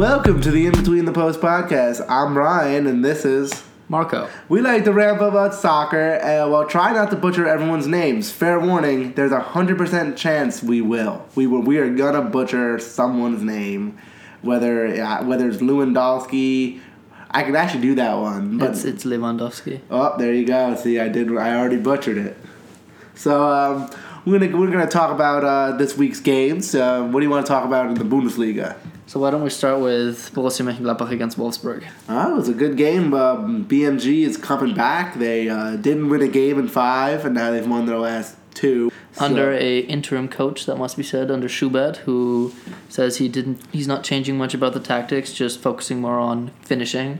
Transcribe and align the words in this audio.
Welcome 0.00 0.40
to 0.40 0.50
the 0.50 0.64
In 0.64 0.72
Between 0.72 1.04
the 1.04 1.12
Post 1.12 1.42
podcast. 1.42 2.02
I'm 2.08 2.34
Ryan, 2.34 2.86
and 2.86 3.04
this 3.04 3.26
is. 3.26 3.52
Marco. 3.90 4.30
We 4.48 4.62
like 4.62 4.84
to 4.84 4.94
ramble 4.94 5.28
about 5.28 5.52
soccer, 5.52 6.14
uh, 6.22 6.48
while 6.48 6.66
try 6.66 6.94
not 6.94 7.10
to 7.10 7.16
butcher 7.16 7.46
everyone's 7.46 7.86
names. 7.86 8.32
Fair 8.32 8.58
warning: 8.58 9.12
there's 9.12 9.30
a 9.30 9.40
hundred 9.40 9.76
percent 9.76 10.16
chance 10.16 10.62
we 10.62 10.80
will. 10.80 11.28
We 11.34 11.46
will. 11.46 11.60
We 11.60 11.76
are 11.76 11.94
gonna 11.94 12.22
butcher 12.22 12.78
someone's 12.78 13.42
name, 13.42 13.98
whether 14.40 14.86
uh, 14.86 15.22
whether 15.22 15.46
it's 15.50 15.58
Lewandowski. 15.58 16.80
I 17.30 17.42
can 17.42 17.54
actually 17.54 17.82
do 17.82 17.94
that 17.96 18.14
one, 18.14 18.56
but 18.56 18.70
It's 18.70 18.86
it's 18.86 19.04
Lewandowski. 19.04 19.82
Oh, 19.90 20.16
there 20.16 20.32
you 20.32 20.46
go. 20.46 20.76
See, 20.76 20.98
I 20.98 21.08
did. 21.08 21.30
I 21.36 21.58
already 21.58 21.76
butchered 21.76 22.16
it. 22.16 22.38
So 23.14 23.52
um, 23.52 23.90
we're 24.24 24.38
gonna 24.38 24.56
we're 24.56 24.70
gonna 24.70 24.86
talk 24.86 25.12
about 25.12 25.44
uh, 25.44 25.76
this 25.76 25.98
week's 25.98 26.20
games. 26.20 26.74
Uh, 26.74 27.02
what 27.02 27.20
do 27.20 27.26
you 27.26 27.30
want 27.30 27.44
to 27.44 27.52
talk 27.52 27.66
about 27.66 27.88
in 27.88 27.94
the 27.96 28.04
Bundesliga? 28.04 28.76
So 29.10 29.18
why 29.18 29.32
don't 29.32 29.42
we 29.42 29.50
start 29.50 29.80
with 29.80 30.32
Borussia 30.34 30.62
Mönchengladbach 30.64 31.10
against 31.10 31.36
Wolfsburg? 31.36 31.84
Oh, 32.08 32.32
it 32.32 32.36
was 32.36 32.48
a 32.48 32.54
good 32.54 32.76
game. 32.76 33.12
Um, 33.12 33.64
BMG 33.64 34.22
is 34.22 34.36
coming 34.36 34.72
back. 34.72 35.18
They 35.18 35.48
uh, 35.48 35.74
didn't 35.74 36.10
win 36.10 36.22
a 36.22 36.28
game 36.28 36.60
in 36.60 36.68
five, 36.68 37.24
and 37.24 37.34
now 37.34 37.50
they've 37.50 37.66
won 37.66 37.86
their 37.86 37.98
last 37.98 38.36
two. 38.54 38.92
So- 39.14 39.24
Under 39.24 39.52
a 39.52 39.80
interim 39.80 40.28
coach, 40.28 40.64
that 40.66 40.76
must 40.76 40.96
be 40.96 41.02
said, 41.02 41.28
under 41.28 41.48
Schubert, 41.48 41.96
who 42.06 42.54
says 42.88 43.16
he 43.16 43.28
didn't 43.28 43.60
he's 43.72 43.88
not 43.88 44.04
changing 44.04 44.38
much 44.38 44.54
about 44.54 44.74
the 44.74 44.80
tactics, 44.80 45.32
just 45.32 45.58
focusing 45.58 46.00
more 46.00 46.20
on 46.20 46.52
finishing. 46.62 47.18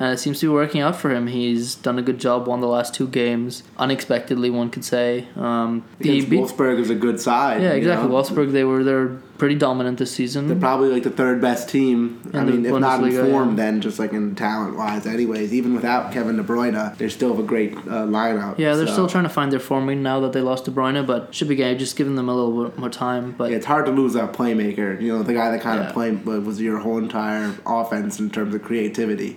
And 0.00 0.14
it 0.14 0.18
seems 0.18 0.40
to 0.40 0.46
be 0.46 0.52
working 0.54 0.80
out 0.80 0.96
for 0.96 1.10
him. 1.10 1.26
He's 1.26 1.74
done 1.74 1.98
a 1.98 2.02
good 2.02 2.18
job, 2.18 2.46
won 2.48 2.60
the 2.60 2.66
last 2.66 2.94
two 2.94 3.06
games. 3.06 3.62
Unexpectedly, 3.76 4.48
one 4.48 4.70
could 4.70 4.84
say. 4.84 5.26
Um, 5.36 5.84
he 6.00 6.24
beat- 6.24 6.40
Wolfsburg 6.40 6.78
is 6.80 6.88
a 6.88 6.94
good 6.94 7.20
side. 7.20 7.60
yeah, 7.60 7.72
you 7.72 7.78
exactly. 7.78 8.08
know? 8.08 8.14
Wolfsburg, 8.14 8.52
they 8.52 8.64
were 8.64 8.82
they're 8.82 9.08
pretty 9.36 9.56
dominant 9.56 9.98
this 9.98 10.10
season. 10.10 10.48
They're 10.48 10.56
probably 10.56 10.88
like 10.88 11.02
the 11.02 11.10
third 11.10 11.42
best 11.42 11.68
team. 11.68 12.18
I 12.32 12.38
In 12.40 12.46
the 12.46 12.52
mean, 12.52 12.66
if 12.66 12.80
not 12.80 13.02
in 13.04 13.12
form, 13.30 13.50
yeah. 13.50 13.56
then 13.56 13.80
just 13.82 13.98
like 13.98 14.12
in 14.14 14.34
talent 14.34 14.74
wise. 14.78 15.04
Anyways, 15.06 15.52
even 15.52 15.74
without 15.74 16.12
Kevin 16.12 16.36
De 16.38 16.42
Bruyne, 16.42 16.96
they 16.96 17.08
still 17.10 17.28
have 17.30 17.38
a 17.38 17.42
great 17.46 17.74
uh, 17.76 18.06
lineup. 18.06 18.56
yeah, 18.58 18.74
they're 18.76 18.86
so- 18.86 18.92
still 18.94 19.06
trying 19.06 19.24
to 19.24 19.30
find 19.30 19.52
their 19.52 19.60
forming 19.60 20.02
now 20.02 20.18
that 20.20 20.32
they 20.32 20.40
lost 20.40 20.64
De 20.64 20.70
Bruyne, 20.70 21.06
but 21.06 21.34
should 21.34 21.48
be 21.48 21.56
good. 21.56 21.78
Just 21.78 21.96
giving 21.96 22.14
them 22.16 22.28
a 22.30 22.34
little 22.34 22.64
bit 22.70 22.78
more 22.78 22.88
time. 22.88 23.34
But 23.36 23.50
Yeah, 23.50 23.58
it's 23.58 23.66
hard 23.66 23.84
to 23.84 23.92
lose 23.92 24.14
that 24.14 24.32
playmaker. 24.32 24.98
You 24.98 25.12
know, 25.18 25.22
the 25.22 25.34
guy 25.34 25.50
that 25.50 25.60
kind 25.60 25.78
Yeah. 25.80 25.88
of 25.88 25.92
played 25.92 26.24
was 26.24 26.58
your 26.58 26.78
whole 26.78 26.96
entire 26.96 27.52
offense 27.66 28.18
in 28.18 28.30
terms 28.30 28.54
of 28.54 28.62
creativity. 28.62 29.36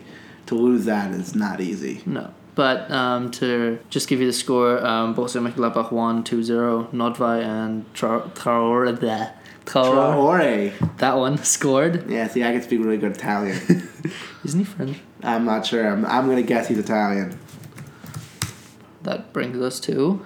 To 0.54 0.60
lose 0.60 0.86
that 0.86 1.12
is 1.12 1.34
not 1.34 1.62
easy. 1.62 2.04
No. 2.06 2.32
But 2.54 2.92
um, 2.92 3.32
to 3.32 3.80
just 3.90 4.08
give 4.08 4.20
you 4.20 4.28
the 4.28 4.34
score, 4.34 4.86
um, 4.86 5.16
Borussia 5.16 5.42
Mönchengladbach 5.42 5.92
won 5.92 6.24
2-0. 6.24 6.92
Nordtveit 6.92 7.44
and 7.44 7.92
Tra- 7.96 8.30
Traore, 8.36 8.96
bleh. 8.96 9.32
Traore, 9.66 10.14
Traore. 10.14 10.98
that 10.98 11.18
one, 11.18 11.38
scored. 11.44 12.08
Yeah, 12.08 12.28
see, 12.28 12.44
I 12.44 12.52
can 12.52 12.62
speak 12.62 12.82
really 12.82 12.98
good 12.98 13.14
Italian. 13.14 13.58
Isn't 14.46 14.60
he 14.60 14.64
French? 14.64 15.00
I'm 15.24 15.46
not 15.46 15.66
sure. 15.66 15.88
I'm, 15.88 16.06
I'm 16.06 16.28
gonna 16.30 16.44
guess 16.44 16.68
he's 16.68 16.78
Italian. 16.78 17.40
That 19.02 19.34
brings 19.34 19.60
us 19.60 19.80
to... 19.82 20.24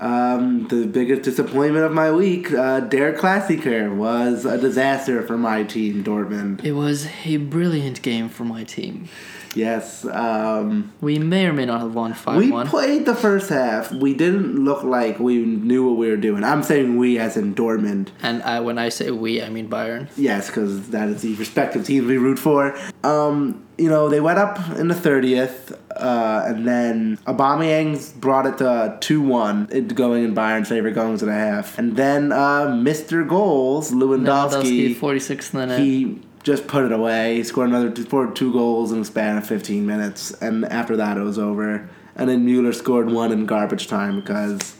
Um, 0.00 0.66
the 0.68 0.86
biggest 0.86 1.22
disappointment 1.22 1.84
of 1.84 1.92
my 1.92 2.10
week, 2.10 2.52
uh, 2.52 2.80
Der 2.80 3.16
Klassiker, 3.16 3.94
was 3.94 4.44
a 4.44 4.58
disaster 4.58 5.22
for 5.22 5.36
my 5.38 5.62
team, 5.62 6.02
Dortmund. 6.04 6.64
It 6.64 6.72
was 6.72 7.06
a 7.24 7.36
brilliant 7.38 8.02
game 8.02 8.28
for 8.28 8.44
my 8.44 8.64
team. 8.64 9.08
Yes. 9.54 10.04
Um, 10.04 10.92
We 11.00 11.20
may 11.20 11.46
or 11.46 11.52
may 11.52 11.64
not 11.64 11.80
have 11.80 11.94
won 11.94 12.12
5-1. 12.12 12.36
we 12.64 12.68
played 12.68 13.06
the 13.06 13.14
first 13.14 13.50
half. 13.50 13.92
We 13.92 14.12
didn't 14.12 14.64
look 14.64 14.82
like 14.82 15.20
we 15.20 15.38
knew 15.44 15.86
what 15.88 15.96
we 15.96 16.08
were 16.08 16.16
doing. 16.16 16.42
I'm 16.42 16.64
saying 16.64 16.96
we 16.96 17.18
as 17.20 17.36
in 17.36 17.54
Dortmund. 17.54 18.08
and 18.20 18.42
I, 18.42 18.58
when 18.60 18.78
I 18.78 18.88
say 18.88 19.12
we, 19.12 19.40
I 19.40 19.48
mean 19.50 19.68
Bayern. 19.70 20.08
Yes, 20.16 20.48
because 20.48 20.88
that 20.90 21.08
is 21.08 21.22
the 21.22 21.34
respective 21.36 21.86
teams 21.86 22.06
we 22.06 22.18
root 22.18 22.40
for. 22.40 22.76
Um, 23.04 23.64
you 23.78 23.88
know, 23.88 24.08
they 24.08 24.20
went 24.20 24.38
up 24.40 24.58
in 24.76 24.88
the 24.88 24.94
30th, 24.94 25.78
uh, 25.96 26.44
and 26.46 26.66
then 26.66 27.16
Aubameyang 27.26 28.14
brought 28.20 28.46
it 28.46 28.58
to 28.58 28.98
2-1, 29.00 29.94
going 29.94 30.24
in 30.24 30.34
Bayern's 30.34 30.68
favor, 30.68 30.90
going 30.90 31.18
to 31.18 31.24
the 31.24 31.32
half. 31.32 31.78
And 31.78 31.96
then 31.96 32.32
uh, 32.32 32.66
Mr. 32.66 33.26
Goals, 33.26 33.92
Lewandowski, 33.92 34.94
Lewandowski, 34.94 34.96
46th 34.96 35.54
minute. 35.54 35.80
he 35.80 36.20
just 36.42 36.66
put 36.66 36.84
it 36.84 36.92
away. 36.92 37.36
He 37.36 37.44
scored 37.44 37.68
another 37.70 37.90
two, 37.90 38.02
scored 38.02 38.36
two 38.36 38.52
goals 38.52 38.92
in 38.92 39.00
the 39.00 39.04
span 39.04 39.38
of 39.38 39.46
15 39.46 39.86
minutes, 39.86 40.30
and 40.42 40.64
after 40.66 40.96
that 40.96 41.16
it 41.16 41.22
was 41.22 41.38
over. 41.38 41.88
And 42.16 42.28
then 42.28 42.44
Mueller 42.44 42.72
scored 42.72 43.10
one 43.10 43.32
in 43.32 43.46
garbage 43.46 43.88
time 43.88 44.20
because 44.20 44.76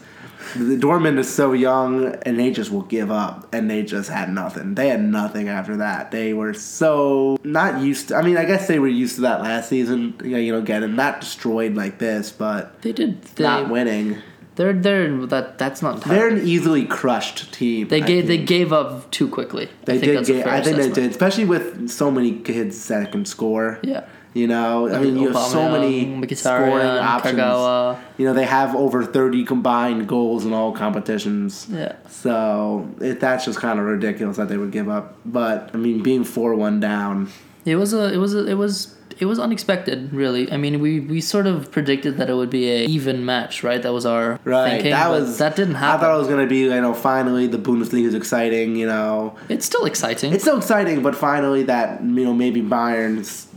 the 0.53 0.77
Dortmund 0.77 1.17
is 1.17 1.33
so 1.33 1.53
young, 1.53 2.15
and 2.23 2.39
they 2.39 2.51
just 2.51 2.71
will 2.71 2.83
give 2.83 3.11
up, 3.11 3.53
and 3.53 3.69
they 3.69 3.83
just 3.83 4.09
had 4.09 4.29
nothing. 4.29 4.75
They 4.75 4.89
had 4.89 5.01
nothing 5.01 5.49
after 5.49 5.77
that. 5.77 6.11
They 6.11 6.33
were 6.33 6.53
so 6.53 7.37
not 7.43 7.81
used. 7.81 8.09
to... 8.09 8.15
I 8.15 8.21
mean, 8.21 8.37
I 8.37 8.45
guess 8.45 8.67
they 8.67 8.79
were 8.79 8.87
used 8.87 9.15
to 9.15 9.21
that 9.21 9.41
last 9.41 9.69
season. 9.69 10.15
You 10.23 10.31
know, 10.31 10.37
you 10.37 10.51
know, 10.51 10.61
getting 10.61 10.95
not 10.95 11.21
destroyed 11.21 11.75
like 11.75 11.97
this, 11.97 12.31
but 12.31 12.81
they 12.81 12.91
did... 12.91 13.21
They, 13.23 13.43
not 13.43 13.69
winning. 13.69 14.21
They're, 14.55 14.73
they're, 14.73 15.25
that, 15.27 15.57
that's 15.57 15.81
not... 15.81 16.01
They're 16.01 16.29
an 16.29 16.47
easily 16.47 16.85
crushed 16.85 17.53
team. 17.53 17.89
They 17.89 18.01
I 18.01 18.05
gave 18.05 18.27
they 18.27 18.37
gave 18.37 18.71
up 18.71 19.11
too 19.11 19.27
quickly. 19.27 19.69
They 19.83 19.95
I 19.95 19.99
think 19.99 20.03
did. 20.05 20.17
that's 20.17 20.29
a 20.29 20.33
Get, 20.33 20.43
fair 20.45 20.53
I 20.53 20.61
think 20.61 20.77
they 20.77 20.89
did, 20.91 21.11
especially 21.11 21.45
with 21.45 21.89
so 21.89 22.09
many 22.09 22.39
kids 22.39 22.87
that 22.87 23.11
can 23.11 23.25
score. 23.25 23.79
Yeah. 23.83 24.05
You 24.33 24.47
know, 24.47 24.93
I 24.93 24.99
mean, 24.99 25.17
you 25.17 25.31
have 25.31 25.45
so 25.49 25.69
many 25.71 26.07
Aubameyang, 26.07 26.37
scoring 26.37 26.85
options. 26.85 27.39
Kagawa. 27.39 27.97
You 28.17 28.25
know, 28.25 28.33
they 28.33 28.43
have 28.43 28.75
over 28.75 29.05
thirty 29.05 29.45
combined 29.45 30.09
goals 30.09 30.43
in 30.43 30.51
all 30.51 30.73
competitions. 30.73 31.67
Yeah. 31.69 31.95
So 32.09 32.89
it, 32.99 33.21
that's 33.21 33.45
just 33.45 33.59
kind 33.59 33.79
of 33.79 33.85
ridiculous 33.85 34.35
that 34.35 34.49
they 34.49 34.57
would 34.57 34.71
give 34.71 34.89
up. 34.89 35.15
But 35.23 35.71
I 35.73 35.77
mean, 35.77 36.03
being 36.03 36.25
four 36.25 36.53
one 36.53 36.81
down, 36.81 37.29
It 37.63 37.77
was 37.77 37.93
a 37.93 38.13
it 38.13 38.17
was 38.17 38.35
a, 38.35 38.45
it 38.45 38.55
was 38.55 38.95
it 39.17 39.25
was 39.25 39.39
unexpected, 39.39 40.11
really. 40.13 40.51
I 40.51 40.57
mean, 40.57 40.81
we, 40.81 40.99
we 40.99 41.21
sort 41.21 41.47
of 41.47 41.71
predicted 41.71 42.17
that 42.17 42.29
it 42.29 42.33
would 42.33 42.49
be 42.49 42.69
a 42.69 42.85
even 42.85 43.25
match, 43.25 43.63
right? 43.63 43.81
That 43.81 43.93
was 43.93 44.05
our 44.05 44.39
right? 44.43 44.71
thinking. 44.71 44.91
that 44.91 45.09
was 45.09 45.37
that 45.37 45.55
didn't 45.55 45.75
happen. 45.75 45.99
I 45.99 46.01
thought 46.01 46.15
it 46.15 46.19
was 46.19 46.27
gonna 46.27 46.47
be, 46.47 46.59
you 46.59 46.81
know, 46.81 46.93
finally 46.93 47.47
the 47.47 47.57
Bundesliga 47.57 48.05
is 48.05 48.13
exciting. 48.13 48.75
You 48.75 48.87
know, 48.87 49.35
it's 49.47 49.65
still 49.65 49.85
exciting. 49.85 50.33
it's 50.33 50.43
still 50.43 50.57
exciting, 50.57 51.01
but 51.01 51.15
finally 51.15 51.63
that 51.63 52.01
you 52.01 52.25
know 52.25 52.33
maybe 52.33 52.61
Bayern's, 52.61 53.47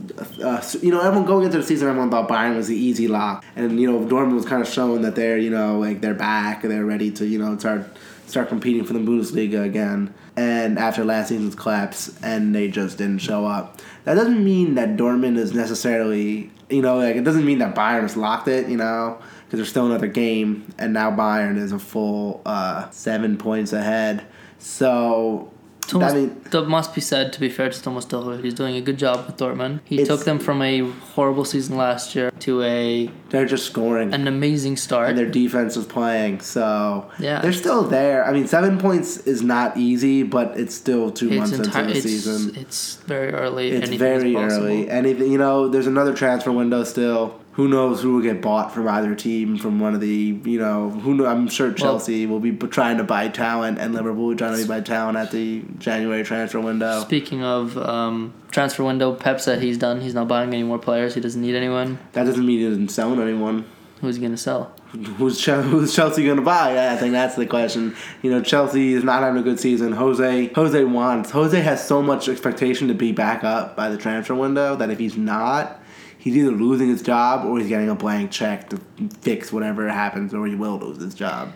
uh, 0.42 0.62
you 0.80 0.90
know, 0.90 1.00
everyone 1.00 1.26
going 1.26 1.44
into 1.46 1.58
the 1.58 1.64
season, 1.64 1.88
everyone 1.88 2.10
thought 2.10 2.28
Bayern 2.28 2.56
was 2.56 2.68
the 2.68 2.76
easy 2.76 3.08
lock, 3.08 3.44
and 3.56 3.80
you 3.80 3.90
know 3.90 4.04
Dortmund 4.06 4.34
was 4.34 4.46
kind 4.46 4.62
of 4.62 4.68
showing 4.68 5.02
that 5.02 5.16
they're 5.16 5.38
you 5.38 5.50
know 5.50 5.78
like 5.78 6.00
they're 6.00 6.14
back, 6.14 6.62
and 6.62 6.72
they're 6.72 6.86
ready 6.86 7.10
to 7.12 7.26
you 7.26 7.38
know 7.38 7.58
start 7.58 7.84
start 8.28 8.48
competing 8.48 8.84
for 8.84 8.92
the 8.92 8.98
Bundesliga 8.98 9.64
again. 9.64 10.14
And 10.36 10.78
after 10.78 11.04
last 11.04 11.28
season's 11.28 11.54
collapse, 11.54 12.16
and 12.22 12.54
they 12.54 12.68
just 12.68 12.98
didn't 12.98 13.18
show 13.18 13.46
up. 13.46 13.80
That 14.04 14.14
doesn't 14.14 14.44
mean 14.44 14.74
that 14.76 14.96
Dortmund 14.96 15.36
is 15.36 15.52
necessarily, 15.52 16.50
you 16.70 16.82
know, 16.82 16.98
like 16.98 17.16
it 17.16 17.24
doesn't 17.24 17.44
mean 17.44 17.58
that 17.58 17.74
Bayern 17.74 18.02
has 18.02 18.16
locked 18.16 18.48
it, 18.48 18.68
you 18.68 18.76
know, 18.76 19.18
because 19.44 19.58
there's 19.58 19.68
still 19.68 19.86
another 19.86 20.06
game, 20.06 20.72
and 20.78 20.92
now 20.92 21.10
Bayern 21.10 21.56
is 21.56 21.72
a 21.72 21.78
full 21.78 22.42
uh, 22.46 22.88
seven 22.90 23.36
points 23.36 23.72
ahead. 23.72 24.26
So 24.58 25.52
Thomas, 25.88 26.12
I 26.12 26.16
mean, 26.16 26.40
that 26.50 26.66
must 26.68 26.94
be 26.94 27.00
said 27.00 27.32
to 27.32 27.40
be 27.40 27.48
fair 27.48 27.70
to 27.70 27.82
Thomas 27.82 28.04
Tuchel. 28.04 28.42
He's 28.44 28.54
doing 28.54 28.76
a 28.76 28.80
good 28.80 28.98
job 28.98 29.26
with 29.26 29.36
Dortmund. 29.38 29.80
He 29.84 30.04
took 30.04 30.24
them 30.24 30.38
from 30.38 30.60
a 30.62 30.80
horrible 31.14 31.44
season 31.44 31.76
last 31.76 32.14
year 32.14 32.30
to 32.40 32.62
a 32.62 33.10
they're 33.30 33.46
just 33.46 33.66
scoring. 33.66 34.12
an 34.14 34.28
amazing 34.28 34.76
start. 34.76 35.08
and 35.08 35.18
their 35.18 35.30
defense 35.30 35.76
is 35.76 35.86
playing. 35.86 36.40
So 36.42 37.10
Yeah. 37.18 37.40
they're 37.40 37.52
still 37.52 37.82
there. 37.84 38.24
I 38.26 38.32
mean, 38.32 38.46
seven 38.46 38.78
points 38.78 39.16
is 39.18 39.42
not 39.42 39.76
easy, 39.76 40.22
but 40.22 40.58
it's 40.60 40.74
still 40.74 41.10
two 41.10 41.28
it's 41.28 41.36
months 41.36 41.52
entire, 41.58 41.82
into 41.84 41.92
the 41.94 41.98
it's, 41.98 42.06
season. 42.06 42.54
it's 42.56 42.96
very 43.06 43.32
early. 43.32 43.70
It's 43.70 43.88
Anything 43.88 43.98
very 43.98 44.36
early. 44.36 44.88
Anything, 44.90 45.32
you 45.32 45.38
know, 45.38 45.68
there's 45.68 45.86
another 45.86 46.14
transfer 46.14 46.52
window 46.52 46.84
still. 46.84 47.40
Who 47.58 47.66
knows 47.66 48.00
who 48.00 48.14
will 48.14 48.22
get 48.22 48.40
bought 48.40 48.72
from 48.72 48.86
either 48.86 49.16
team 49.16 49.58
from 49.58 49.80
one 49.80 49.92
of 49.92 50.00
the, 50.00 50.38
you 50.44 50.60
know, 50.60 50.90
who 50.90 51.12
know, 51.14 51.26
I'm 51.26 51.48
sure 51.48 51.72
Chelsea 51.72 52.24
will 52.24 52.38
be 52.38 52.52
trying 52.52 52.98
to 52.98 53.02
buy 53.02 53.26
talent 53.26 53.80
and 53.80 53.92
Liverpool 53.92 54.26
will 54.26 54.34
be 54.34 54.38
trying 54.38 54.56
to 54.56 54.68
buy 54.68 54.80
talent 54.80 55.18
at 55.18 55.32
the 55.32 55.64
January 55.78 56.22
transfer 56.22 56.60
window. 56.60 57.00
Speaking 57.00 57.42
of 57.42 57.76
um, 57.76 58.32
transfer 58.52 58.84
window, 58.84 59.12
Pep 59.12 59.40
said 59.40 59.60
he's 59.60 59.76
done. 59.76 60.00
He's 60.00 60.14
not 60.14 60.28
buying 60.28 60.54
any 60.54 60.62
more 60.62 60.78
players. 60.78 61.16
He 61.16 61.20
doesn't 61.20 61.42
need 61.42 61.56
anyone. 61.56 61.98
That 62.12 62.24
doesn't 62.26 62.46
mean 62.46 62.60
he 62.60 62.64
isn't 62.64 62.92
selling 62.92 63.20
anyone. 63.20 63.66
Who's 64.02 64.14
he 64.14 64.22
gonna 64.22 64.36
sell? 64.36 64.72
Who's 64.92 65.44
who's 65.44 65.94
Chelsea 65.96 66.24
going 66.24 66.36
to 66.36 66.42
buy? 66.42 66.92
I 66.92 66.96
think 66.96 67.10
that's 67.10 67.34
the 67.34 67.44
question. 67.44 67.96
You 68.22 68.30
know, 68.30 68.40
Chelsea 68.40 68.92
is 68.92 69.02
not 69.02 69.22
having 69.22 69.40
a 69.40 69.42
good 69.42 69.58
season. 69.58 69.92
Jose 69.92 70.52
Jose 70.54 70.84
wants 70.84 71.32
Jose 71.32 71.60
has 71.60 71.84
so 71.84 72.00
much 72.00 72.28
expectation 72.28 72.86
to 72.86 72.94
be 72.94 73.10
back 73.10 73.42
up 73.42 73.76
by 73.76 73.88
the 73.90 73.98
transfer 73.98 74.36
window 74.36 74.76
that 74.76 74.90
if 74.90 75.00
he's 75.00 75.16
not, 75.16 75.82
he's 76.18 76.36
either 76.36 76.50
losing 76.50 76.88
his 76.88 77.00
job 77.02 77.46
or 77.46 77.58
he's 77.58 77.68
getting 77.68 77.88
a 77.88 77.94
blank 77.94 78.30
check 78.30 78.68
to 78.70 78.80
fix 79.20 79.52
whatever 79.52 79.88
happens, 79.88 80.34
or 80.34 80.46
he 80.46 80.54
will 80.54 80.78
lose 80.78 81.00
his 81.00 81.14
job. 81.14 81.52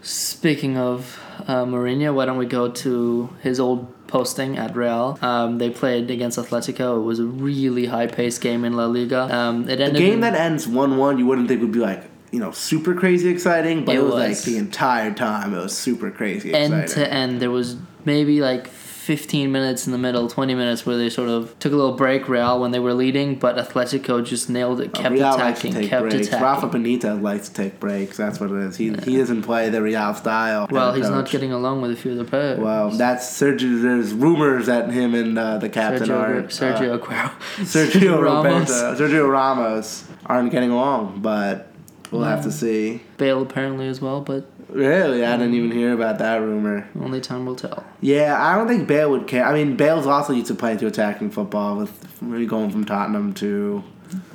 Speaking 0.00 0.76
of 0.76 1.20
uh, 1.46 1.64
Mourinho, 1.64 2.12
why 2.12 2.24
don't 2.24 2.36
we 2.38 2.46
go 2.46 2.68
to 2.68 3.30
his 3.40 3.60
old 3.60 3.86
posting 4.08 4.58
at 4.58 4.74
Real? 4.74 5.16
Um, 5.22 5.58
they 5.58 5.70
played 5.70 6.10
against 6.10 6.38
Atletico. 6.38 6.96
It 6.96 7.02
was 7.04 7.20
a 7.20 7.24
really 7.24 7.86
high 7.86 8.08
paced 8.08 8.40
game 8.40 8.64
in 8.64 8.72
La 8.72 8.86
Liga. 8.86 9.32
Um, 9.34 9.68
it 9.68 9.80
A 9.80 9.84
ended 9.84 9.98
game 10.02 10.14
in- 10.14 10.20
that 10.22 10.34
ends 10.34 10.66
one 10.66 10.96
one, 10.96 11.18
you 11.18 11.26
wouldn't 11.26 11.46
think 11.46 11.60
would 11.60 11.70
be 11.70 11.78
like 11.78 12.02
you 12.32 12.40
know 12.40 12.50
super 12.50 12.94
crazy 12.94 13.28
exciting, 13.28 13.84
but 13.84 13.94
it, 13.94 13.98
It 13.98 14.02
was, 14.02 14.14
was. 14.14 14.28
like 14.38 14.42
the 14.44 14.56
entire 14.58 15.12
time 15.14 15.54
it 15.54 15.58
was 15.58 15.76
super 15.76 16.10
crazy 16.10 16.52
end 16.52 16.74
exciting. 16.74 17.04
to 17.04 17.12
end. 17.14 17.40
There 17.40 17.50
was 17.52 17.76
maybe 18.04 18.40
like 18.40 18.66
15 19.02 19.50
minutes 19.50 19.84
in 19.86 19.90
the 19.92 19.98
middle, 19.98 20.28
20 20.28 20.54
minutes 20.54 20.86
where 20.86 20.96
they 20.96 21.10
sort 21.10 21.28
of 21.28 21.58
took 21.58 21.72
a 21.72 21.76
little 21.76 21.96
break, 21.96 22.28
Real, 22.28 22.60
when 22.60 22.70
they 22.70 22.78
were 22.78 22.94
leading, 22.94 23.34
but 23.34 23.56
Atletico 23.56 24.24
just 24.24 24.48
nailed 24.48 24.80
it, 24.80 24.94
kept 24.94 25.12
Real 25.12 25.34
attacking, 25.34 25.72
kept 25.88 26.08
breaks. 26.08 26.28
attacking. 26.28 26.42
Rafa 26.44 26.68
Benitez 26.68 27.20
likes 27.20 27.48
to 27.48 27.54
take 27.54 27.80
breaks. 27.80 28.16
That's 28.16 28.38
what 28.38 28.52
it 28.52 28.58
is. 28.58 28.76
He 28.76 28.92
he 29.04 29.16
doesn't 29.16 29.42
play 29.42 29.70
the 29.70 29.82
Real 29.82 30.14
style. 30.14 30.68
well, 30.70 30.94
he's 30.94 31.10
not 31.10 31.28
getting 31.28 31.52
along 31.52 31.82
with 31.82 31.90
a 31.90 31.96
few 31.96 32.12
of 32.12 32.16
the 32.16 32.24
players. 32.24 32.60
Well, 32.60 32.90
that's 32.90 33.26
Sergio. 33.26 33.82
There's 33.82 34.14
rumors 34.14 34.66
that 34.66 34.90
him 34.90 35.16
and 35.16 35.36
uh, 35.36 35.58
the 35.58 35.68
captain 35.68 36.08
Sergio, 36.08 36.20
are 36.20 36.42
Sergio 36.44 36.94
uh, 36.94 36.98
Aguero. 36.98 37.30
Sergio 37.64 38.22
Ramos. 38.22 38.70
Roberto, 38.70 39.04
Sergio 39.04 39.28
Ramos 39.28 40.04
aren't 40.26 40.52
getting 40.52 40.70
along, 40.70 41.22
but 41.22 41.72
we'll 42.12 42.22
have 42.22 42.44
to 42.44 42.52
see. 42.52 43.02
Bale 43.16 43.42
apparently 43.42 43.88
as 43.88 44.00
well, 44.00 44.20
but 44.20 44.48
Really, 44.72 45.24
I 45.24 45.36
didn't 45.36 45.54
even 45.54 45.70
hear 45.70 45.92
about 45.92 46.18
that 46.18 46.36
rumor. 46.40 46.88
only 46.98 47.20
time 47.20 47.46
will 47.46 47.56
tell. 47.56 47.84
Yeah, 48.00 48.36
I 48.40 48.56
don't 48.56 48.68
think 48.68 48.88
Bale 48.88 49.10
would 49.10 49.26
care. 49.26 49.44
I 49.44 49.52
mean, 49.52 49.76
Bale's 49.76 50.06
also 50.06 50.32
used 50.32 50.46
to 50.48 50.54
playing 50.54 50.78
to 50.78 50.86
attacking 50.86 51.30
football 51.30 51.76
with 51.76 52.48
going 52.48 52.70
from 52.70 52.84
Tottenham 52.84 53.34
to. 53.34 53.82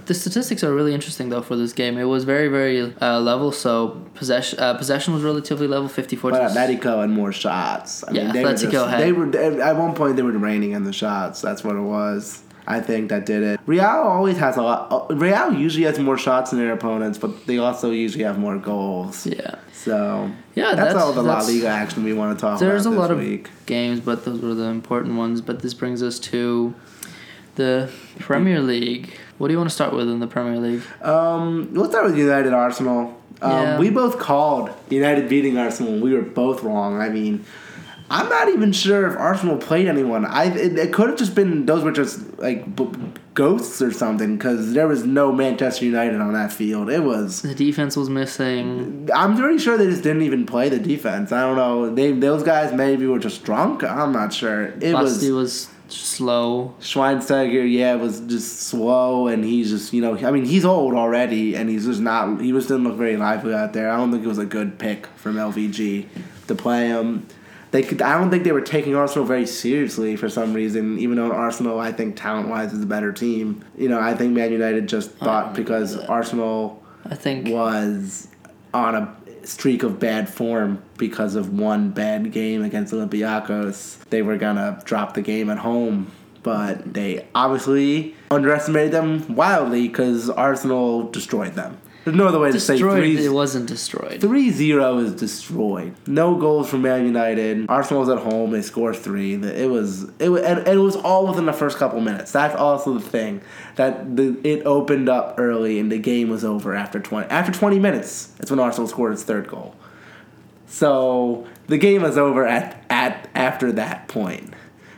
The 0.06 0.14
statistics 0.14 0.64
are 0.64 0.74
really 0.74 0.94
interesting 0.94 1.30
though 1.30 1.42
for 1.42 1.56
this 1.56 1.74
game. 1.74 1.98
It 1.98 2.06
was 2.06 2.24
very 2.24 2.48
very 2.48 2.96
uh, 3.02 3.20
level. 3.20 3.52
So 3.52 4.02
possession 4.16 4.58
uh, 4.60 4.74
possession 4.76 5.14
was 5.14 5.22
relatively 5.22 5.68
level, 5.68 5.90
fifty 5.90 6.16
four. 6.16 6.32
But 6.32 6.52
Atletico 6.52 7.02
had 7.02 7.10
more 7.10 7.32
shots. 7.32 8.04
I 8.06 8.12
Yeah, 8.12 8.32
they 8.32 8.44
were, 8.44 8.52
Atletico 8.54 8.72
just, 8.72 8.90
had- 8.90 9.02
they 9.02 9.12
were 9.12 9.62
at 9.62 9.76
one 9.76 9.94
point 9.94 10.16
they 10.16 10.22
were 10.24 10.32
raining 10.32 10.72
in 10.72 10.84
the 10.84 10.94
shots. 10.94 11.42
That's 11.42 11.64
what 11.64 11.76
it 11.76 11.82
was. 11.82 12.42
I 12.66 12.80
think 12.82 13.10
that 13.10 13.26
did 13.26 13.44
it. 13.44 13.60
Real 13.66 13.86
always 13.86 14.38
has 14.38 14.58
a 14.58 14.62
lot. 14.62 14.92
uh, 14.92 15.16
Real 15.16 15.54
usually 15.54 15.86
has 15.86 15.98
more 16.00 16.18
shots 16.18 16.52
than 16.52 16.60
their 16.60 16.74
opponents, 16.74 17.18
but 17.18 17.46
they 17.46 17.58
also 17.60 17.92
usually 17.92 18.24
have 18.26 18.38
more 18.40 18.58
goals. 18.58 19.26
Yeah. 19.26 19.56
So 19.88 20.32
Yeah, 20.54 20.76
that's, 20.76 20.78
that's- 20.78 20.96
all 21.02 21.14
the 21.14 21.22
La 21.24 21.36
that's- 21.36 21.48
Liga 21.54 21.68
action 21.68 22.04
we 22.04 22.14
want 22.14 22.38
to 22.38 22.42
talk 22.42 22.58
about. 22.58 22.60
There's 22.60 22.86
a 22.86 22.90
lot 22.92 23.10
this 23.10 23.40
of 23.48 23.66
games, 23.66 24.00
but 24.02 24.26
those 24.26 24.42
were 24.42 24.54
the 24.54 24.66
important 24.66 25.16
ones. 25.18 25.40
But 25.42 25.62
this 25.62 25.74
brings 25.74 26.04
us 26.04 26.20
to 26.20 26.74
the 27.56 27.90
Premier 28.20 28.60
League. 28.62 29.14
What 29.38 29.48
do 29.48 29.54
you 29.54 29.58
want 29.58 29.70
to 29.70 29.74
start 29.76 29.94
with 29.94 30.10
in 30.10 30.20
the 30.20 30.28
Premier 30.28 30.60
League? 30.60 30.82
Um, 31.02 31.74
let's 31.74 31.92
start 31.92 32.06
with 32.06 32.18
United 32.18 32.54
Arsenal. 32.54 33.18
Um, 33.42 33.52
Yeah. 33.52 33.80
We 33.80 33.90
both 33.90 34.20
called 34.20 34.70
United 34.90 35.30
beating 35.30 35.58
Arsenal. 35.58 36.00
We 36.00 36.14
were 36.14 36.22
both 36.22 36.64
wrong. 36.64 37.00
I 37.02 37.10
mean, 37.10 37.46
I'm 38.10 38.28
not 38.30 38.50
even 38.50 38.72
sure 38.72 39.08
if 39.08 39.18
Arsenal 39.18 39.58
played 39.58 39.88
anyone. 39.88 40.26
I 40.26 40.46
it, 40.46 40.78
it 40.78 40.94
could 40.94 41.10
have 41.10 41.18
just 41.18 41.34
been 41.36 41.66
those 41.66 41.84
were 41.84 41.92
just 41.92 42.38
like 42.40 42.76
b- 42.76 42.90
ghosts 43.38 43.84
or 43.84 43.92
something 43.92 44.36
because 44.36 44.74
there 44.74 44.88
was 44.88 45.06
no 45.06 45.32
Manchester 45.32 45.86
United 45.86 46.20
on 46.20 46.34
that 46.34 46.52
field. 46.52 46.90
It 46.90 47.04
was. 47.04 47.44
The 47.44 47.54
defense 47.54 47.96
was 47.96 48.10
missing. 48.10 49.08
I'm 49.14 49.38
pretty 49.38 49.60
sure 49.60 49.78
they 49.78 49.86
just 49.86 50.02
didn't 50.02 50.24
even 50.24 50.48
play 50.48 50.70
the 50.70 50.80
defense. 50.80 51.32
I 51.32 51.42
don't 51.42 51.56
know. 51.56 51.94
They 51.94 52.12
those 52.12 52.42
guys 52.42 52.74
maybe 52.74 53.06
were 53.06 53.20
just 53.20 53.44
drunk. 53.44 53.84
I'm 53.84 54.12
not 54.12 54.34
sure. 54.34 54.74
It 54.82 54.94
was. 54.94 55.24
Was 55.28 55.70
slow. 55.88 56.74
Schweinsteiger, 56.80 57.72
yeah, 57.72 57.96
was 57.96 58.22
just 58.22 58.64
slow, 58.64 59.28
and 59.28 59.46
he's 59.46 59.70
just, 59.70 59.94
you 59.94 60.02
know, 60.02 60.18
I 60.18 60.32
mean, 60.32 60.46
he's 60.46 60.66
old 60.66 60.96
already, 60.96 61.56
and 61.56 61.70
he's 61.70 61.86
just 61.86 62.02
not, 62.02 62.42
he 62.42 62.52
just 62.52 62.68
didn't 62.68 62.84
look 62.84 62.98
very 62.98 63.16
lively 63.18 63.54
out 63.54 63.72
there. 63.74 63.90
I 63.90 63.98
don't 63.98 64.12
think 64.12 64.26
it 64.26 64.28
was 64.28 64.38
a 64.38 64.46
good 64.46 64.80
pick 64.80 65.08
from 65.16 65.36
LVG 65.36 66.08
to 66.48 66.56
play 66.56 66.88
him. 66.88 67.28
They 67.72 67.84
could, 67.84 68.02
I 68.02 68.18
don't 68.18 68.30
think 68.30 68.44
they 68.44 68.52
were 68.52 68.62
taking 68.62 68.96
Arsenal 68.96 69.26
very 69.26 69.46
seriously 69.46 70.16
for 70.16 70.30
some 70.30 70.54
reason, 70.54 71.00
even 71.00 71.18
though 71.18 71.32
Arsenal, 71.32 71.80
I 71.80 71.92
think, 71.92 72.16
talent 72.16 72.48
wise, 72.48 72.72
is 72.74 72.84
a 72.84 72.86
better 72.86 73.12
team. 73.12 73.64
You 73.78 73.90
know, 73.90 74.00
I 74.00 74.14
think 74.16 74.34
Man 74.34 74.52
United 74.52 74.88
just 74.88 75.12
thought 75.12 75.54
because 75.54 75.98
Arsenal 75.98 76.82
I 77.10 77.16
think 77.16 77.48
was 77.50 78.28
on 78.74 78.96
a 78.96 79.16
streak 79.44 79.84
of 79.84 80.00
bad 80.00 80.30
form 80.30 80.82
because 80.98 81.36
of 81.36 81.58
one 81.58 81.92
bad 81.92 82.32
game 82.32 82.64
against 82.64 82.94
Olympiacos. 82.94 83.98
They 84.10 84.22
were 84.22 84.38
gonna 84.38 84.82
drop 84.84 85.14
the 85.14 85.22
game 85.22 85.50
at 85.50 85.58
home, 85.58 86.12
but 86.44 86.94
they 86.94 87.26
obviously 87.34 88.16
underestimated 88.30 88.92
them 88.92 89.36
wildly 89.36 89.88
because 89.88 90.30
Arsenal 90.30 91.10
destroyed 91.10 91.54
them. 91.54 91.78
There's 92.08 92.16
no 92.16 92.28
other 92.28 92.40
way 92.40 92.54
to 92.54 92.60
say 92.62 92.76
destroyed. 92.76 93.00
three. 93.00 93.26
It 93.26 93.34
wasn't 93.34 93.68
destroyed. 93.68 94.22
3-0 94.22 95.04
is 95.04 95.14
destroyed. 95.16 95.94
No 96.08 96.36
goals 96.36 96.70
from 96.70 96.84
Man 96.84 97.06
United. 97.06 97.66
Arsenal 97.68 98.00
was 98.00 98.08
at 98.08 98.20
home. 98.20 98.52
They 98.52 98.62
score 98.62 98.94
three. 98.94 99.34
It 99.34 99.70
was 99.70 100.10
it 100.18 100.30
was, 100.30 100.42
and, 100.44 100.60
and 100.60 100.70
it 100.70 100.82
was 100.82 100.96
all 100.96 101.28
within 101.28 101.46
the 101.46 101.52
first 101.52 101.78
couple 101.78 102.00
minutes. 102.00 102.32
That's 102.32 102.56
also 102.56 102.94
the 102.94 103.02
thing 103.02 103.42
that 103.76 104.16
the 104.16 104.40
it 104.46 104.66
opened 104.66 105.10
up 105.10 105.36
early 105.38 105.80
and 105.80 105.92
the 105.92 105.98
game 105.98 106.30
was 106.30 106.46
over 106.46 106.74
after 106.74 107.02
20 107.02 107.30
after 107.30 107.52
20 107.52 107.78
minutes. 107.78 108.28
That's 108.38 108.52
when 108.52 108.62
Arsenal 108.62 108.88
scored 108.88 109.12
its 109.12 109.24
third 109.24 109.50
goal. 109.50 109.76
So 110.66 111.46
the 111.68 111.78
game 111.78 112.04
was 112.04 112.18
over 112.18 112.48
at 112.48 112.86
at 112.90 113.30
after 113.36 113.74
that 113.74 114.08
point. 114.08 114.54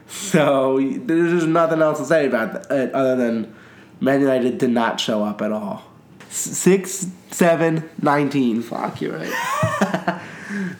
So 0.05 0.79
there's 0.79 1.31
just 1.31 1.47
nothing 1.47 1.81
else 1.81 1.97
to 1.97 2.05
say 2.05 2.27
about 2.27 2.69
it 2.69 2.93
other 2.93 3.15
than 3.15 3.55
Man 3.99 4.21
United 4.21 4.59
did 4.59 4.69
not 4.69 4.99
show 4.99 5.23
up 5.23 5.41
at 5.41 5.51
all. 5.51 5.88
Six, 6.29 7.07
seven, 7.31 7.89
nineteen. 8.01 8.61
Fuck, 8.61 9.01
you're 9.01 9.17
right. 9.17 10.21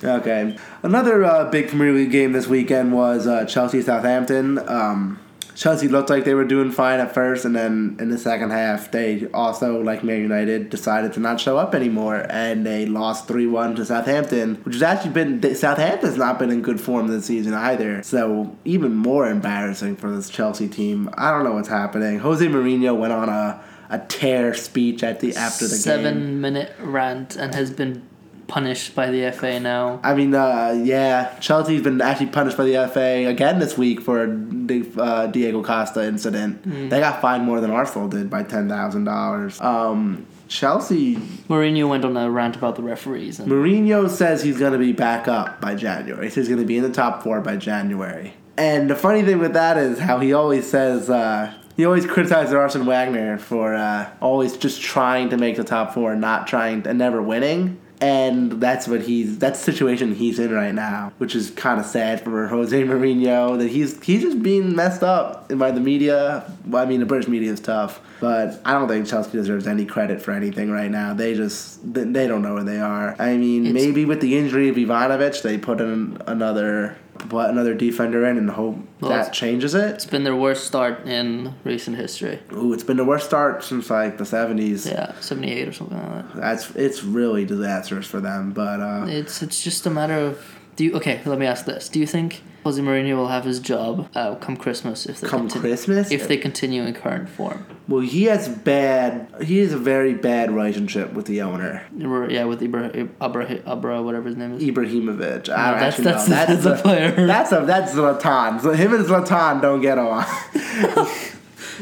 Okay. 0.04 0.57
Another 0.81 1.24
uh, 1.24 1.50
big 1.50 1.69
Premier 1.69 1.94
League 1.94 2.12
game 2.12 2.31
this 2.31 2.48
weekend 2.48 2.94
was 2.94 3.28
uh, 3.28 3.46
Chelsea 3.46 3.81
Southampton. 3.81 4.57
Um, 4.68 5.19
Chelsea 5.56 5.90
looked 5.90 6.10
like 6.10 6.24
they 6.24 6.34
were 6.34 6.46
doing 6.46 6.72
fine 6.72 7.01
at 7.01 7.13
first, 7.13 7.44
and 7.44 7.54
then 7.54 7.98
in 8.00 8.10
the 8.10 8.18
second 8.18 8.51
half, 8.51 8.92
they 8.92 9.28
also, 9.34 9.81
like 9.84 10.06
Man 10.06 10.22
United, 10.22 10.69
decided 10.69 11.12
to 11.13 11.19
not 11.19 11.42
show 11.42 11.57
up 11.57 11.75
anymore, 11.75 12.25
and 12.30 12.66
they 12.66 12.86
lost 12.86 13.28
3 13.28 13.46
1 13.46 13.75
to 13.75 13.86
Southampton, 13.86 14.56
which 14.63 14.75
has 14.75 14.84
actually 14.84 15.12
been. 15.12 15.56
Southampton's 15.56 16.16
not 16.16 16.40
been 16.40 16.50
in 16.50 16.62
good 16.62 16.80
form 16.80 17.07
this 17.07 17.25
season 17.25 17.54
either, 17.54 18.01
so 18.04 18.56
even 18.63 18.96
more 18.96 19.30
embarrassing 19.30 19.98
for 19.98 20.10
this 20.10 20.30
Chelsea 20.30 20.69
team. 20.69 21.10
I 21.18 21.31
don't 21.31 21.44
know 21.44 21.54
what's 21.54 21.68
happening. 21.68 22.19
Jose 22.19 22.46
Mourinho 22.48 22.98
went 22.98 23.12
on 23.12 23.28
a, 23.28 23.62
a 23.89 24.00
tear 24.00 24.53
speech 24.53 25.03
at 25.03 25.19
the 25.19 25.36
after 25.36 25.68
the 25.68 25.75
Seven 25.75 26.19
game. 26.19 26.41
minute 26.41 26.71
rant 26.80 27.36
and 27.36 27.53
has 27.56 27.71
been 27.71 28.07
punished 28.47 28.95
by 28.95 29.12
the 29.12 29.31
FA 29.31 29.59
now. 29.59 30.00
I 30.03 30.15
mean, 30.15 30.33
uh, 30.33 30.80
yeah, 30.83 31.38
Chelsea's 31.39 31.83
been 31.83 32.01
actually 32.01 32.27
punished 32.27 32.57
by 32.57 32.63
the 32.65 32.88
FA 32.91 33.27
again 33.27 33.59
this 33.59 33.77
week 33.77 34.01
for 34.01 34.25
the 34.27 34.88
uh, 34.97 35.27
Diego 35.27 35.63
Costa 35.63 36.03
incident. 36.06 36.63
They 36.89 37.00
got 37.00 37.21
fined 37.21 37.44
more 37.44 37.62
than 37.62 37.71
Arsenal 37.71 38.07
did 38.07 38.30
by 38.30 38.44
ten 38.44 38.68
thousand 38.68 39.03
dollars. 39.06 39.59
Um, 39.62 40.25
Chelsea, 40.47 41.15
Mourinho 41.47 41.88
went 41.88 42.03
on 42.03 42.18
a 42.18 42.30
rant 42.31 42.56
about 42.56 42.75
the 42.75 42.81
referees. 42.81 43.39
And 43.39 43.51
Mourinho 43.51 44.09
says 44.09 44.41
he's 44.41 44.57
going 44.57 44.74
to 44.74 44.80
be 44.80 44.94
back 44.94 45.27
up 45.27 45.62
by 45.62 45.75
January. 45.75 46.25
He 46.25 46.29
says 46.31 46.48
he's 46.48 46.55
going 46.55 46.62
to 46.62 46.67
be 46.67 46.77
in 46.77 46.84
the 46.84 46.91
top 46.91 47.22
four 47.22 47.39
by 47.41 47.55
January. 47.55 48.34
And 48.58 48.89
the 48.89 48.96
funny 48.96 49.22
thing 49.22 49.38
with 49.38 49.53
that 49.53 49.77
is 49.77 50.00
how 50.00 50.19
he 50.19 50.34
always 50.34 50.67
says. 50.67 51.10
Uh, 51.10 51.53
he 51.79 51.86
always 51.86 52.05
criticizes 52.05 52.53
Arsene 52.53 52.86
Wenger 52.86 53.38
for 53.38 53.74
uh, 53.74 54.09
always 54.19 54.57
just 54.57 54.81
trying 54.81 55.29
to 55.29 55.38
make 55.38 55.55
the 55.55 55.63
top 55.63 55.93
four 55.93 56.12
and 56.12 56.19
not 56.19 56.45
trying 56.45 56.86
and 56.86 56.98
never 56.98 57.21
winning. 57.21 57.79
And 58.01 58.51
that's 58.62 58.86
what 58.86 59.01
he's 59.03 59.38
that's 59.39 59.59
the 59.65 59.71
situation 59.71 60.13
he's 60.13 60.39
in 60.39 60.51
right 60.51 60.74
now, 60.74 61.13
which 61.19 61.36
is 61.36 61.51
kind 61.51 61.79
of 61.79 61.86
sad 61.86 62.21
for 62.21 62.48
Jose 62.48 62.83
Mourinho 62.83 63.57
that 63.57 63.69
he's 63.69 64.01
he's 64.03 64.24
just 64.24 64.43
being 64.43 64.75
messed 64.75 65.03
up 65.03 65.48
by 65.57 65.71
the 65.71 65.79
media. 65.79 66.51
Well, 66.65 66.83
I 66.83 66.86
mean, 66.86 67.00
the 67.00 67.05
British 67.05 67.29
media 67.29 67.51
is 67.53 67.62
tough, 67.62 68.01
but 68.19 68.59
I 68.65 68.74
don't 68.74 68.89
think 68.89 69.07
Chelsea 69.07 69.31
deserves 69.31 69.65
any 69.65 69.86
credit 69.86 70.21
for 70.21 70.31
anything 70.31 70.69
right 70.71 70.91
now. 70.91 71.13
They 71.13 71.33
just 71.33 71.93
they 71.93 72.03
they 72.03 72.27
don't 72.27 72.41
know 72.41 72.55
where 72.55 72.63
they 72.65 72.79
are. 72.81 73.15
I 73.19 73.38
mean, 73.38 73.65
It's- 73.67 73.74
maybe 73.86 74.03
with 74.03 74.19
the 74.19 74.38
injury 74.38 74.67
of 74.67 74.75
Ivanovic, 74.75 75.41
they 75.43 75.57
put 75.57 75.79
in 75.79 76.21
another 76.27 76.98
put 77.19 77.49
another 77.49 77.73
defender 77.73 78.25
in 78.25 78.38
and 78.38 78.49
hope 78.49 78.77
Well, 79.01 79.11
that 79.11 79.33
changes 79.33 79.75
it. 79.75 79.91
it's 79.95 80.05
been 80.05 80.23
their 80.23 80.35
worst 80.35 80.65
start 80.65 81.05
in 81.05 81.53
recent 81.63 81.97
history. 81.97 82.39
Ooh, 82.53 82.73
it's 82.73 82.83
been 82.83 82.97
the 82.97 83.05
worst 83.05 83.25
start 83.25 83.63
since 83.63 83.89
like 83.89 84.17
the 84.17 84.25
seventies. 84.25 84.85
Yeah, 84.85 85.13
78 85.19 85.67
or 85.67 85.71
something 85.73 85.97
like 85.97 86.33
that. 86.33 86.35
That's 86.41 86.71
it's 86.75 87.03
really 87.03 87.45
disastrous 87.45 88.07
for 88.07 88.19
them. 88.19 88.51
But 88.51 88.79
uh, 88.79 89.05
It's 89.07 89.41
it's 89.41 89.63
just 89.63 89.85
a 89.85 89.89
matter 89.89 90.17
of 90.17 90.59
do 90.79 90.86
you 90.86 90.93
okay? 90.95 91.19
Let 91.25 91.38
me 91.38 91.45
ask 91.45 91.65
this: 91.65 91.89
Do 91.89 92.00
you 92.00 92.07
think 92.07 92.41
Jose 92.63 92.81
Mourinho 92.81 93.17
will 93.17 93.27
have 93.27 93.43
his 93.43 93.59
job 93.59 94.07
uh, 94.15 94.36
come 94.36 94.55
Christmas 94.55 95.05
if 95.05 95.19
they 95.19 95.27
come 95.27 95.41
continue, 95.50 95.67
Christmas, 95.67 96.09
if 96.09 96.29
they 96.29 96.38
continue 96.38 96.83
in 96.83 96.93
current 96.93 97.27
form? 97.27 97.65
well, 97.89 98.00
he 98.00 98.24
has 98.25 98.48
bad. 98.48 99.27
He 99.43 99.57
has 99.59 99.74
a 99.74 99.77
very 99.77 100.13
bad 100.13 100.51
relationship 100.51 101.12
with 101.12 101.25
the 101.25 101.41
owner, 101.41 101.83
Yeah, 101.98 102.45
with 102.45 102.62
Ibra, 102.62 103.09
Abra, 103.19 103.59
Abra, 103.65 104.01
whatever 104.01 104.29
his 104.29 104.38
name 104.38 104.53
is. 104.53 104.63
Ibrahimovic. 104.63 105.50
I 105.50 105.71
No, 105.71 105.71
don't 105.71 105.79
that's- 105.81 105.83
actually 106.00 106.03
that's- 106.05 106.29
know. 106.29 106.36
that's 106.63 106.65
a 106.79 106.81
player. 106.81 107.27
That's 107.27 107.51
a 107.51 107.59
that's 107.65 107.93
Zlatan. 107.93 108.62
So 108.62 108.71
him 108.71 108.93
and 108.93 109.05
Zlatan 109.05 109.62
don't 109.62 109.81
get 109.81 109.98
on. 109.98 110.24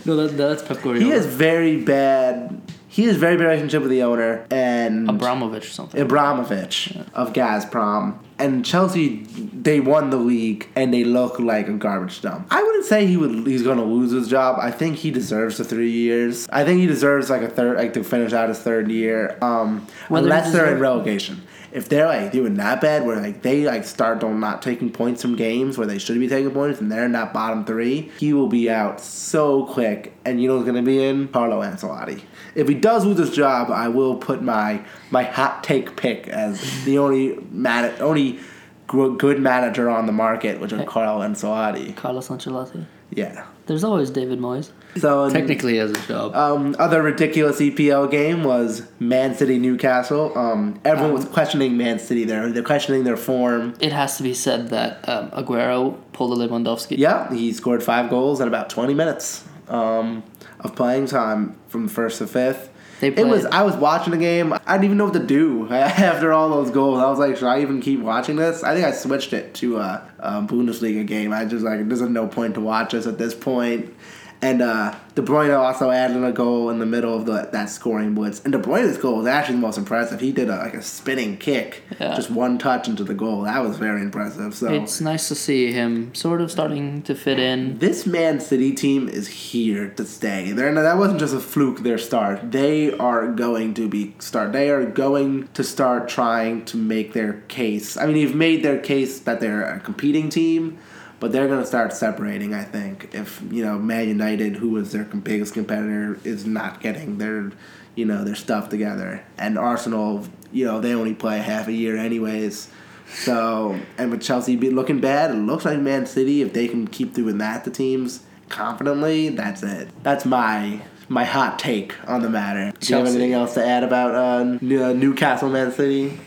No, 0.05 0.15
that, 0.15 0.37
that's 0.37 0.61
Pep 0.63 0.77
Guardiola. 0.81 0.99
he 1.05 1.09
has 1.09 1.25
very 1.25 1.81
bad. 1.83 2.61
He 2.87 3.05
has 3.05 3.17
very 3.17 3.35
bad 3.35 3.45
relationship 3.45 3.81
with 3.81 3.91
the 3.91 4.03
owner 4.03 4.45
and 4.51 5.09
Abramovich 5.09 5.65
or 5.65 5.69
something. 5.71 5.99
Abramovich 5.99 6.95
of 7.15 7.33
Gazprom. 7.33 8.17
And 8.39 8.65
Chelsea 8.65 9.23
they 9.67 9.79
won 9.79 10.09
the 10.09 10.17
league 10.17 10.67
and 10.75 10.93
they 10.93 11.03
look 11.03 11.39
like 11.39 11.67
a 11.67 11.73
garbage 11.73 12.21
dump. 12.21 12.47
I 12.51 12.61
wouldn't 12.63 12.85
say 12.85 13.05
he 13.05 13.17
would 13.17 13.47
he's 13.47 13.63
going 13.63 13.77
to 13.77 13.83
lose 13.83 14.11
his 14.11 14.27
job. 14.27 14.57
I 14.61 14.71
think 14.71 14.97
he 14.97 15.11
deserves 15.11 15.57
the 15.57 15.63
three 15.63 15.91
years. 15.91 16.47
I 16.51 16.63
think 16.63 16.79
he 16.79 16.87
deserves 16.87 17.29
like 17.29 17.41
a 17.41 17.49
third 17.49 17.77
like 17.77 17.93
to 17.93 18.03
finish 18.03 18.33
out 18.33 18.49
his 18.49 18.59
third 18.59 18.89
year. 18.89 19.37
Um, 19.41 19.87
Whether 20.07 20.27
unless 20.27 20.51
they're 20.51 20.73
in 20.73 20.79
relegation. 20.79 21.43
If 21.69 21.89
they're 21.89 22.07
like 22.07 22.31
doing 22.31 22.55
that 22.55 22.79
bad, 22.79 23.05
where 23.05 23.19
like 23.19 23.41
they 23.41 23.65
like 23.65 23.83
start 23.83 24.23
on 24.23 24.39
not 24.39 24.61
taking 24.61 24.89
points 24.89 25.21
from 25.21 25.35
games 25.35 25.77
where 25.77 25.85
they 25.85 25.99
should 25.99 26.17
be 26.17 26.27
taking 26.27 26.51
points, 26.51 26.79
and 26.79 26.91
they're 26.91 27.05
in 27.05 27.11
that 27.11 27.33
bottom 27.33 27.65
three, 27.65 28.11
he 28.19 28.33
will 28.33 28.47
be 28.47 28.69
out 28.69 29.01
so 29.01 29.65
quick. 29.65 30.13
And 30.23 30.41
you 30.41 30.47
know 30.47 30.57
who's 30.57 30.65
gonna 30.65 30.81
be 30.81 31.03
in? 31.03 31.27
Carlo 31.27 31.61
Ancelotti. 31.61 32.21
If 32.57 32.67
he 32.67 32.73
does 32.73 33.05
lose 33.05 33.19
his 33.19 33.31
job, 33.35 33.69
I 33.69 33.87
will 33.87 34.15
put 34.15 34.41
my 34.41 34.83
my 35.11 35.23
hot 35.23 35.63
take 35.63 35.95
pick 35.95 36.27
as 36.27 36.83
the 36.85 36.97
only 36.97 37.37
man, 37.51 37.93
only 38.01 38.39
good 38.87 39.39
manager 39.39 39.89
on 39.89 40.05
the 40.07 40.11
market, 40.11 40.59
which 40.59 40.73
is 40.73 40.81
Carlo 40.87 41.21
Ancelotti. 41.25 41.95
Carlos 41.95 42.27
Ancelotti. 42.29 42.85
Yeah. 43.11 43.45
There's 43.67 43.83
always 43.83 44.09
David 44.09 44.39
Moyes. 44.39 44.71
So 44.97 45.29
Technically 45.29 45.77
has 45.77 45.91
a 45.91 46.07
job. 46.07 46.33
um, 46.35 46.75
other 46.79 47.01
ridiculous 47.01 47.59
EPL 47.59 48.09
game 48.09 48.43
was 48.43 48.83
Man 48.99 49.35
City 49.35 49.59
Newcastle. 49.59 50.37
Um, 50.37 50.79
everyone 50.85 51.13
was 51.13 51.25
questioning 51.25 51.77
Man 51.77 51.99
City 51.99 52.23
there. 52.23 52.51
They're 52.51 52.63
questioning 52.63 53.03
their 53.03 53.17
form. 53.17 53.75
it 53.79 53.91
has 53.91 54.17
to 54.17 54.23
be 54.23 54.33
said 54.33 54.69
that 54.69 55.07
um, 55.07 55.29
Aguero 55.31 55.97
pulled 56.13 56.39
a 56.39 56.47
Lewandowski. 56.47 56.97
Yeah, 56.97 57.31
he 57.33 57.51
scored 57.53 57.83
five 57.83 58.09
goals 58.09 58.39
in 58.41 58.47
about 58.47 58.69
20 58.69 58.93
minutes 58.93 59.43
um, 59.67 60.23
of 60.59 60.75
playing 60.75 61.07
time 61.07 61.55
from 61.67 61.87
first 61.87 62.19
to 62.19 62.27
fifth. 62.27 62.69
They 62.99 63.09
It 63.09 63.27
was. 63.27 63.45
I 63.45 63.61
was 63.61 63.75
watching 63.75 64.11
the 64.11 64.17
game. 64.17 64.53
I 64.53 64.59
didn't 64.73 64.85
even 64.85 64.97
know 64.97 65.05
what 65.05 65.13
to 65.13 65.25
do 65.25 65.67
after 65.71 66.33
all 66.33 66.49
those 66.49 66.71
goals. 66.71 66.99
I 66.99 67.09
was 67.09 67.19
like, 67.19 67.37
should 67.37 67.47
I 67.47 67.61
even 67.61 67.79
keep 67.79 67.99
watching 67.99 68.37
this? 68.37 68.63
I 68.63 68.73
think 68.73 68.85
I 68.85 68.91
switched 68.91 69.33
it 69.33 69.53
to 69.55 69.77
a, 69.77 70.09
a 70.19 70.31
Bundesliga 70.41 71.05
game. 71.05 71.31
I 71.31 71.45
just 71.45 71.63
like 71.63 71.87
there's 71.87 72.01
no 72.01 72.27
point 72.27 72.55
to 72.55 72.61
watch 72.61 72.93
this 72.93 73.05
at 73.05 73.17
this 73.17 73.35
point. 73.35 73.93
And 74.41 74.61
uh, 74.61 74.93
De 75.15 75.21
Bruyne 75.23 75.57
also 75.57 75.89
added 75.89 76.23
a 76.23 76.31
goal 76.31 76.69
in 76.69 76.77
the 76.77 76.85
middle 76.85 77.15
of 77.15 77.25
the, 77.25 77.49
that 77.51 77.69
scoring 77.71 78.13
blitz. 78.13 78.39
And 78.43 78.53
De 78.53 78.59
Bruyne's 78.59 78.97
goal 78.97 79.17
was 79.17 79.25
actually 79.25 79.55
the 79.55 79.61
most 79.61 79.79
impressive. 79.79 80.19
He 80.19 80.31
did 80.31 80.47
a, 80.49 80.57
like 80.57 80.75
a 80.75 80.83
spinning 80.83 81.37
kick, 81.37 81.81
Yeah. 81.99 82.15
just 82.15 82.29
one 82.29 82.59
touch 82.59 82.87
into 82.87 83.03
the 83.03 83.15
goal. 83.15 83.41
That 83.43 83.63
was 83.63 83.77
very 83.77 84.01
impressive. 84.01 84.53
So 84.53 84.71
It's 84.71 85.01
nice 85.01 85.27
to 85.29 85.35
see 85.35 85.71
him 85.71 86.13
sort 86.13 86.39
of 86.41 86.51
starting 86.51 87.01
to 87.03 87.15
fit 87.15 87.39
in. 87.39 87.79
this 87.79 88.05
Man 88.05 88.39
City 88.39 88.73
team 88.73 89.09
is 89.09 89.27
here 89.27 89.89
to 89.97 90.05
stay. 90.05 90.51
They're 90.51 90.73
that 90.77 90.97
wasn't 90.99 91.19
just 91.19 91.33
a 91.33 91.39
fluke. 91.39 91.79
Their 91.81 91.97
start. 91.97 92.51
They 92.51 92.91
are 92.93 93.27
going 93.27 93.73
to 93.73 93.87
be 93.89 94.13
start. 94.19 94.51
They 94.53 94.69
are 94.69 94.85
going 94.85 95.47
to 95.55 95.63
start 95.63 96.07
trying 96.09 96.63
to 96.65 96.77
make 96.77 97.13
their 97.13 97.41
case. 97.47 97.97
I 97.97 98.05
mean, 98.05 98.13
they've 98.15 98.35
made 98.35 98.63
their 98.63 98.77
case 98.79 99.19
that 99.21 99.39
they're 99.39 99.63
a 99.63 99.79
competing 99.79 100.29
team, 100.29 100.77
but 101.19 101.31
they're 101.31 101.47
going 101.47 101.61
to 101.61 101.67
start 101.67 101.93
separating. 101.93 102.53
I 102.53 102.63
think 102.63 103.13
if 103.13 103.41
you 103.51 103.63
know 103.63 103.77
Man 103.77 104.07
United, 104.07 104.57
who 104.57 104.69
was 104.69 104.91
their 104.91 105.03
biggest 105.03 105.53
competitor, 105.53 106.19
is 106.23 106.45
not 106.45 106.81
getting 106.81 107.17
their 107.17 107.51
you 107.95 108.05
know 108.05 108.23
their 108.23 108.35
stuff 108.35 108.69
together, 108.69 109.23
and 109.37 109.57
Arsenal, 109.57 110.25
you 110.51 110.65
know, 110.65 110.79
they 110.79 110.93
only 110.93 111.13
play 111.13 111.39
half 111.39 111.67
a 111.67 111.73
year 111.73 111.97
anyways. 111.97 112.69
So, 113.09 113.79
and 113.97 114.11
with 114.11 114.21
Chelsea 114.21 114.57
be 114.57 114.69
looking 114.69 114.99
bad, 114.99 115.31
it 115.31 115.35
looks 115.35 115.63
like 115.63 115.79
Man 115.79 116.05
City, 116.05 116.41
if 116.41 116.53
they 116.53 116.67
can 116.67 116.87
keep 116.87 117.13
doing 117.13 117.37
that 117.37 117.63
to 117.63 117.71
teams 117.71 118.23
confidently, 118.49 119.29
that's 119.29 119.63
it. 119.63 119.89
That's 120.03 120.25
my 120.25 120.81
my 121.09 121.23
hot 121.23 121.57
take 121.57 121.95
on 122.07 122.21
the 122.21 122.29
matter. 122.29 122.73
Do 122.79 122.87
you 122.89 122.97
have 122.97 123.07
anything 123.07 123.33
else 123.33 123.53
to 123.53 123.65
add 123.65 123.83
about 123.83 124.13
uh, 124.13 124.57
uh, 124.57 124.93
Newcastle 124.93 125.49
Man 125.49 125.71
City? 125.71 126.19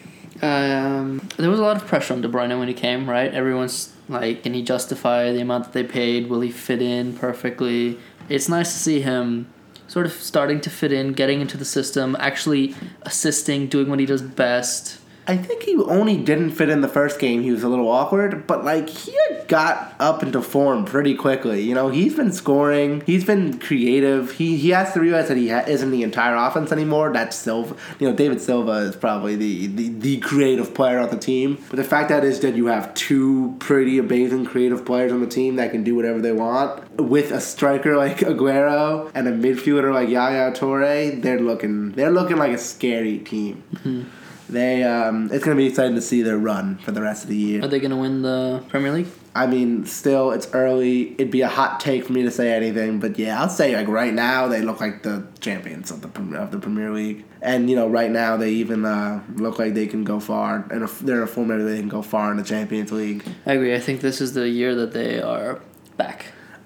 Um, 0.43 1.29
there 1.37 1.51
was 1.51 1.61
a 1.61 1.63
lot 1.63 1.77
of 1.77 1.87
pressure 1.87 2.15
on 2.15 2.23
De 2.23 2.29
Bruyne 2.29 2.59
when 2.59 2.69
he 2.69 2.75
came, 2.75 3.09
right? 3.09 3.33
Everyone's 3.33 3.93
like, 4.11 4.43
can 4.43 4.55
he 4.55 4.63
justify 4.63 5.33
the 5.33 5.41
amount 5.41 5.65
that 5.65 5.73
they 5.73 5.85
paid? 5.85 6.29
Will 6.29 6.41
he 6.41 6.51
fit 6.51 6.83
in 6.83 7.17
perfectly? 7.17 7.99
It's 8.29 8.49
nice 8.49 8.73
to 8.73 8.79
see 8.79 9.01
him 9.01 9.53
sort 9.87 10.07
of 10.07 10.13
starting 10.13 10.61
to 10.61 10.71
fit 10.71 10.93
in, 10.93 11.13
getting 11.13 11.41
into 11.41 11.57
the 11.57 11.65
system, 11.65 12.17
actually 12.21 12.77
assisting, 13.03 13.67
doing 13.67 13.89
what 13.89 13.99
he 13.99 14.07
does 14.07 14.23
best. 14.23 15.00
I 15.31 15.37
think 15.37 15.63
he 15.63 15.77
only 15.77 16.17
didn't 16.17 16.51
fit 16.51 16.71
in 16.71 16.81
the 16.81 16.89
first 16.89 17.21
game. 17.21 17.43
He 17.43 17.53
was 17.53 17.63
a 17.63 17.69
little 17.69 17.89
awkward, 17.89 18.49
but 18.49 18.65
like 18.65 18.89
he 18.89 19.17
got 19.47 19.95
up 20.01 20.25
into 20.25 20.43
form 20.43 20.85
pretty 20.85 21.15
quickly. 21.15 21.63
You 21.63 21.73
know, 21.73 21.87
he's 21.89 22.17
been 22.17 22.33
scoring. 22.33 23.05
He's 23.07 23.23
been 23.25 23.61
creative. 23.61 24.33
He 24.33 24.57
he 24.57 24.71
has 24.71 24.93
to 24.95 25.01
realize 25.01 25.29
that 25.29 25.37
he 25.37 25.51
ha- 25.51 25.63
isn't 25.69 25.93
the 25.93 26.03
entire 26.03 26.35
offense 26.35 26.73
anymore. 26.73 27.13
That's 27.13 27.37
Silva. 27.37 27.77
You 28.01 28.09
know, 28.09 28.17
David 28.17 28.41
Silva 28.41 28.73
is 28.89 28.97
probably 28.97 29.37
the, 29.37 29.69
the 29.69 29.89
the 29.91 30.17
creative 30.19 30.75
player 30.75 30.99
on 30.99 31.11
the 31.11 31.17
team. 31.17 31.63
But 31.71 31.77
the 31.77 31.85
fact 31.85 32.09
that 32.09 32.25
is 32.25 32.41
that 32.41 32.57
you 32.57 32.67
have 32.67 32.93
two 32.95 33.55
pretty 33.61 34.01
amazing 34.01 34.47
creative 34.47 34.85
players 34.85 35.13
on 35.13 35.21
the 35.21 35.29
team 35.29 35.55
that 35.57 35.71
can 35.71 35.85
do 35.85 35.95
whatever 35.95 36.21
they 36.21 36.33
want 36.33 36.99
with 37.01 37.31
a 37.31 37.41
striker 37.41 37.97
like 37.97 38.17
Aguero 38.33 39.13
and 39.15 39.29
a 39.29 39.33
midfielder 39.33 39.95
like 39.95 40.09
Yaya 40.09 40.51
Toure. 40.51 41.23
They're 41.23 41.39
looking 41.39 41.93
they're 41.93 42.11
looking 42.11 42.37
like 42.37 42.51
a 42.51 42.59
scary 42.59 43.19
team. 43.19 43.63
Mm-hmm. 43.75 44.20
They 44.51 44.83
um, 44.85 45.31
it's 45.33 45.45
gonna 45.45 45.57
be 45.57 45.67
exciting 45.67 45.95
to 45.95 46.03
see 46.03 46.23
their 46.23 46.39
run 46.39 46.79
for 46.79 46.93
the 46.93 47.03
rest 47.03 47.23
of 47.25 47.31
the 47.31 47.37
year. 47.37 47.65
Are 47.65 47.69
they 47.69 47.79
going 47.79 47.91
to 47.91 47.97
win 47.97 48.23
the 48.23 48.63
Premier 48.69 48.93
League? 48.93 49.09
I 49.35 49.47
mean, 49.47 49.87
still 49.87 50.33
it's 50.33 50.53
early. 50.53 51.13
It'd 51.13 51.31
be 51.31 51.43
a 51.43 51.49
hot 51.49 51.79
take 51.79 52.05
for 52.05 52.13
me 52.13 52.23
to 52.25 52.31
say 52.31 52.53
anything, 52.53 52.99
but 52.99 53.19
yeah, 53.19 53.41
I'll 53.41 53.49
say 53.49 53.77
like 53.77 53.87
right 53.87 54.13
now 54.13 54.49
they 54.49 54.61
look 54.61 54.81
like 54.81 55.03
the 55.03 55.27
champions 55.41 55.91
of 55.91 56.03
the 56.03 56.37
of 56.37 56.51
the 56.51 56.59
Premier 56.59 56.91
League, 56.91 57.25
and 57.41 57.71
you 57.71 57.77
know 57.77 57.89
right 57.89 58.11
now 58.11 58.37
they 58.37 58.51
even 58.51 58.85
uh, 58.85 59.23
look 59.37 59.59
like 59.59 59.75
they 59.75 59.87
can 59.87 60.03
go 60.03 60.19
far, 60.19 60.67
and 60.71 60.89
they're 60.89 61.23
a 61.23 61.29
format 61.29 61.65
they 61.65 61.79
can 61.79 61.89
go 61.89 62.03
far 62.03 62.31
in 62.33 62.39
the 62.39 62.43
Champions 62.43 62.91
League. 62.91 63.25
I 63.47 63.53
agree. 63.53 63.75
I 63.75 63.81
think 63.81 64.01
this 64.01 64.21
is 64.21 64.35
the 64.35 64.49
year 64.49 64.75
that 64.75 64.93
they 64.93 65.23
are. 65.23 65.61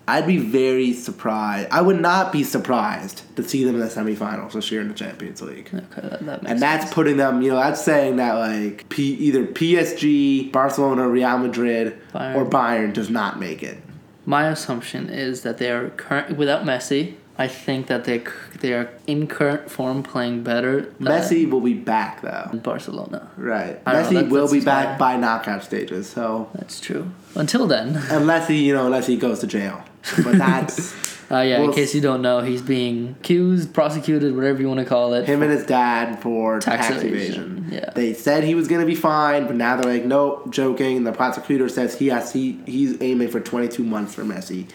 I'd 0.06 0.26
be 0.26 0.36
very 0.36 0.92
surprised. 0.92 1.68
I 1.70 1.80
would 1.80 2.00
not 2.00 2.30
be 2.30 2.42
surprised 2.44 3.22
to 3.36 3.42
see 3.42 3.64
them 3.64 3.74
in 3.76 3.80
the 3.80 3.86
semifinals 3.86 4.52
this 4.52 4.70
year 4.70 4.80
in 4.82 4.88
the 4.88 4.94
Champions 4.94 5.40
League. 5.40 5.70
Okay, 5.72 5.84
that, 6.08 6.26
that 6.26 6.42
And 6.46 6.60
that's 6.60 6.84
sense. 6.84 6.94
putting 6.94 7.16
them, 7.16 7.40
you 7.40 7.48
know, 7.50 7.56
that's 7.56 7.82
saying 7.82 8.16
that 8.16 8.34
like 8.34 8.86
P, 8.90 9.14
either 9.14 9.46
PSG, 9.46 10.52
Barcelona, 10.52 11.08
Real 11.08 11.38
Madrid, 11.38 11.98
Bayern. 12.12 12.34
or 12.36 12.44
Bayern 12.44 12.92
does 12.92 13.08
not 13.08 13.38
make 13.40 13.62
it. 13.62 13.78
My 14.26 14.48
assumption 14.48 15.08
is 15.08 15.42
that 15.42 15.58
they 15.58 15.70
are 15.70 15.88
current 15.90 16.36
without 16.36 16.64
Messi. 16.64 17.14
I 17.36 17.48
think 17.48 17.88
that 17.88 18.04
they 18.04 18.22
they 18.60 18.72
are 18.74 18.90
in 19.06 19.26
current 19.26 19.70
form 19.70 20.02
playing 20.04 20.44
better. 20.44 20.82
Messi 21.00 21.50
will 21.50 21.60
be 21.60 21.74
back 21.74 22.22
though. 22.22 22.48
In 22.52 22.60
Barcelona. 22.60 23.28
Right. 23.36 23.80
I 23.86 23.92
don't 24.02 24.12
know, 24.14 24.22
Messi 24.22 24.30
will 24.30 24.40
that's 24.42 24.52
be 24.52 24.60
back 24.60 24.98
by 24.98 25.16
knockout 25.16 25.64
stages. 25.64 26.08
So 26.08 26.48
That's 26.54 26.80
true. 26.80 27.10
Until 27.34 27.66
then, 27.66 27.96
unless 28.10 28.46
he, 28.48 28.64
you 28.64 28.72
know, 28.72 28.86
unless 28.86 29.06
he 29.08 29.16
goes 29.16 29.40
to 29.40 29.48
jail. 29.48 29.82
But 30.22 30.38
that's 30.38 30.92
uh, 31.30 31.38
yeah. 31.40 31.58
Well, 31.58 31.70
in 31.70 31.74
case 31.74 31.92
you 31.94 32.00
don't 32.00 32.22
know, 32.22 32.40
he's 32.40 32.62
being 32.62 33.16
accused, 33.20 33.74
prosecuted, 33.74 34.36
whatever 34.36 34.60
you 34.60 34.68
want 34.68 34.80
to 34.80 34.86
call 34.86 35.14
it. 35.14 35.26
him 35.26 35.42
and 35.42 35.50
his 35.50 35.64
dad 35.66 36.20
for 36.22 36.60
Tax 36.60 36.86
tax, 36.88 37.02
evasion, 37.02 37.58
evasion. 37.58 37.68
yeah. 37.72 37.90
They 37.94 38.12
said 38.14 38.44
he 38.44 38.54
was 38.54 38.68
gonna 38.68 38.86
be 38.86 38.94
fine, 38.94 39.46
but 39.48 39.56
now 39.56 39.76
they're 39.76 39.92
like, 39.92 40.04
nope, 40.04 40.50
joking. 40.50 41.02
The 41.02 41.12
prosecutor 41.12 41.68
says 41.68 41.98
he 41.98 42.08
has 42.08 42.32
he 42.32 42.60
he's 42.66 43.00
aiming 43.02 43.28
for 43.28 43.40
22 43.40 43.82
months 43.82 44.14
for 44.14 44.22
Messi, 44.22 44.68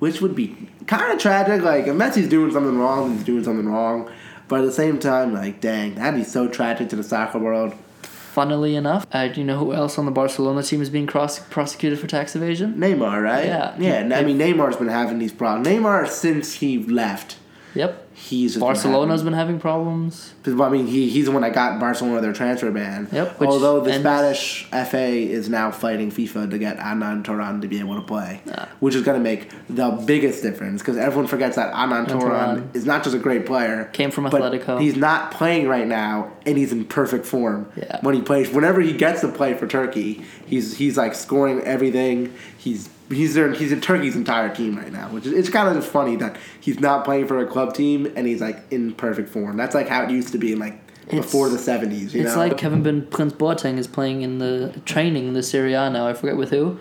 which 0.00 0.20
would 0.20 0.34
be 0.34 0.68
kind 0.88 1.12
of 1.12 1.18
tragic. 1.20 1.62
Like 1.62 1.86
if 1.86 1.94
Messi's 1.94 2.28
doing 2.28 2.50
something 2.52 2.76
wrong, 2.78 3.14
he's 3.14 3.24
doing 3.24 3.44
something 3.44 3.68
wrong. 3.68 4.10
But 4.48 4.60
at 4.62 4.66
the 4.66 4.72
same 4.72 4.98
time, 4.98 5.32
like, 5.32 5.60
dang, 5.60 5.94
that'd 5.94 6.18
be 6.18 6.24
so 6.24 6.48
tragic 6.48 6.88
to 6.88 6.96
the 6.96 7.04
soccer 7.04 7.38
world. 7.38 7.72
Funnily 8.02 8.74
enough, 8.76 9.06
uh, 9.12 9.28
do 9.28 9.40
you 9.40 9.46
know 9.46 9.58
who 9.58 9.72
else 9.72 9.96
on 9.98 10.06
the 10.06 10.10
Barcelona 10.10 10.62
team 10.62 10.82
is 10.82 10.90
being 10.90 11.06
cross- 11.06 11.38
prosecuted 11.38 11.98
for 12.00 12.06
tax 12.08 12.34
evasion? 12.34 12.74
Neymar, 12.74 13.22
right? 13.22 13.46
Yeah. 13.46 13.76
Yeah. 13.78 14.16
I 14.18 14.24
mean, 14.24 14.38
Neymar's 14.38 14.76
been 14.76 14.88
having 14.88 15.18
these 15.20 15.32
problems. 15.32 15.66
Neymar, 15.68 16.08
since 16.08 16.54
he 16.54 16.78
left, 16.84 17.36
Yep. 17.74 18.09
He's 18.20 18.56
Barcelona's 18.56 19.22
Been 19.22 19.32
been 19.32 19.38
having 19.38 19.58
problems. 19.60 20.34
having, 20.42 20.60
I 20.60 20.68
mean, 20.68 20.86
he, 20.86 21.08
he's 21.08 21.24
the 21.26 21.30
one 21.30 21.42
that 21.42 21.52
got 21.54 21.80
Barcelona 21.80 22.20
their 22.20 22.32
transfer 22.32 22.70
ban. 22.70 23.08
Yep, 23.10 23.40
Although 23.42 23.80
the 23.80 23.92
ends- 23.92 24.02
Spanish 24.02 24.66
FA 24.70 25.08
is 25.08 25.48
now 25.48 25.70
fighting 25.70 26.10
FIFA 26.10 26.50
to 26.50 26.58
get 26.58 26.78
Anan 26.78 27.22
Toran 27.22 27.60
to 27.62 27.68
be 27.68 27.78
able 27.80 27.96
to 27.96 28.02
play, 28.02 28.40
Ah. 28.54 28.68
which 28.80 28.94
is 28.94 29.02
going 29.02 29.16
to 29.18 29.22
make 29.22 29.50
the 29.68 29.90
biggest 30.06 30.42
difference 30.42 30.80
because 30.82 30.96
everyone 30.96 31.26
forgets 31.26 31.56
that 31.56 31.72
Anan 31.74 32.06
Toran 32.06 32.74
is 32.76 32.86
not 32.86 33.02
just 33.04 33.14
a 33.16 33.18
great 33.18 33.46
player. 33.46 33.90
Came 33.92 34.10
from 34.10 34.24
Atletico. 34.24 34.80
He's 34.80 34.96
not 34.96 35.30
playing 35.32 35.66
right 35.68 35.86
now, 35.86 36.30
and 36.46 36.56
he's 36.58 36.72
in 36.72 36.84
perfect 36.84 37.26
form. 37.26 37.70
Yeah. 37.76 37.98
When 38.02 38.14
he 38.14 38.22
plays, 38.22 38.50
whenever 38.50 38.80
he 38.80 38.92
gets 38.92 39.20
to 39.22 39.28
play 39.28 39.54
for 39.54 39.66
Turkey, 39.66 40.24
he's 40.46 40.76
he's 40.76 40.96
like 40.96 41.14
scoring 41.14 41.60
everything. 41.62 42.32
He's 42.58 42.88
he's 43.10 43.34
there. 43.34 43.52
He's 43.52 43.72
in 43.72 43.80
Turkey's 43.80 44.14
entire 44.16 44.54
team 44.54 44.76
right 44.76 44.92
now, 44.92 45.08
which 45.08 45.26
is 45.26 45.32
it's 45.32 45.48
kind 45.48 45.76
of 45.76 45.84
funny 45.86 46.16
that 46.16 46.36
he's 46.60 46.78
not 46.80 47.04
playing 47.04 47.26
for 47.26 47.38
a 47.38 47.46
club 47.46 47.74
team 47.74 48.09
and 48.16 48.26
he's 48.26 48.40
like 48.40 48.62
in 48.70 48.92
perfect 48.94 49.28
form. 49.28 49.56
That's 49.56 49.74
like 49.74 49.88
how 49.88 50.02
it 50.04 50.10
used 50.10 50.32
to 50.32 50.38
be 50.38 50.52
in 50.52 50.58
like 50.58 50.74
It's- 51.08 51.24
before 51.24 51.48
the 51.48 51.58
seventies. 51.58 52.14
It's 52.14 52.32
know, 52.34 52.38
like 52.38 52.56
Kevin 52.58 52.82
Ben 52.82 53.06
Prince 53.06 53.32
Boateng 53.32 53.78
is 53.78 53.86
playing 53.86 54.22
in 54.22 54.38
the 54.38 54.72
training 54.84 55.28
in 55.28 55.34
the 55.34 55.42
Serie 55.42 55.74
A 55.74 55.90
now. 55.90 56.06
I 56.06 56.14
forget 56.14 56.36
with 56.36 56.50
who. 56.50 56.78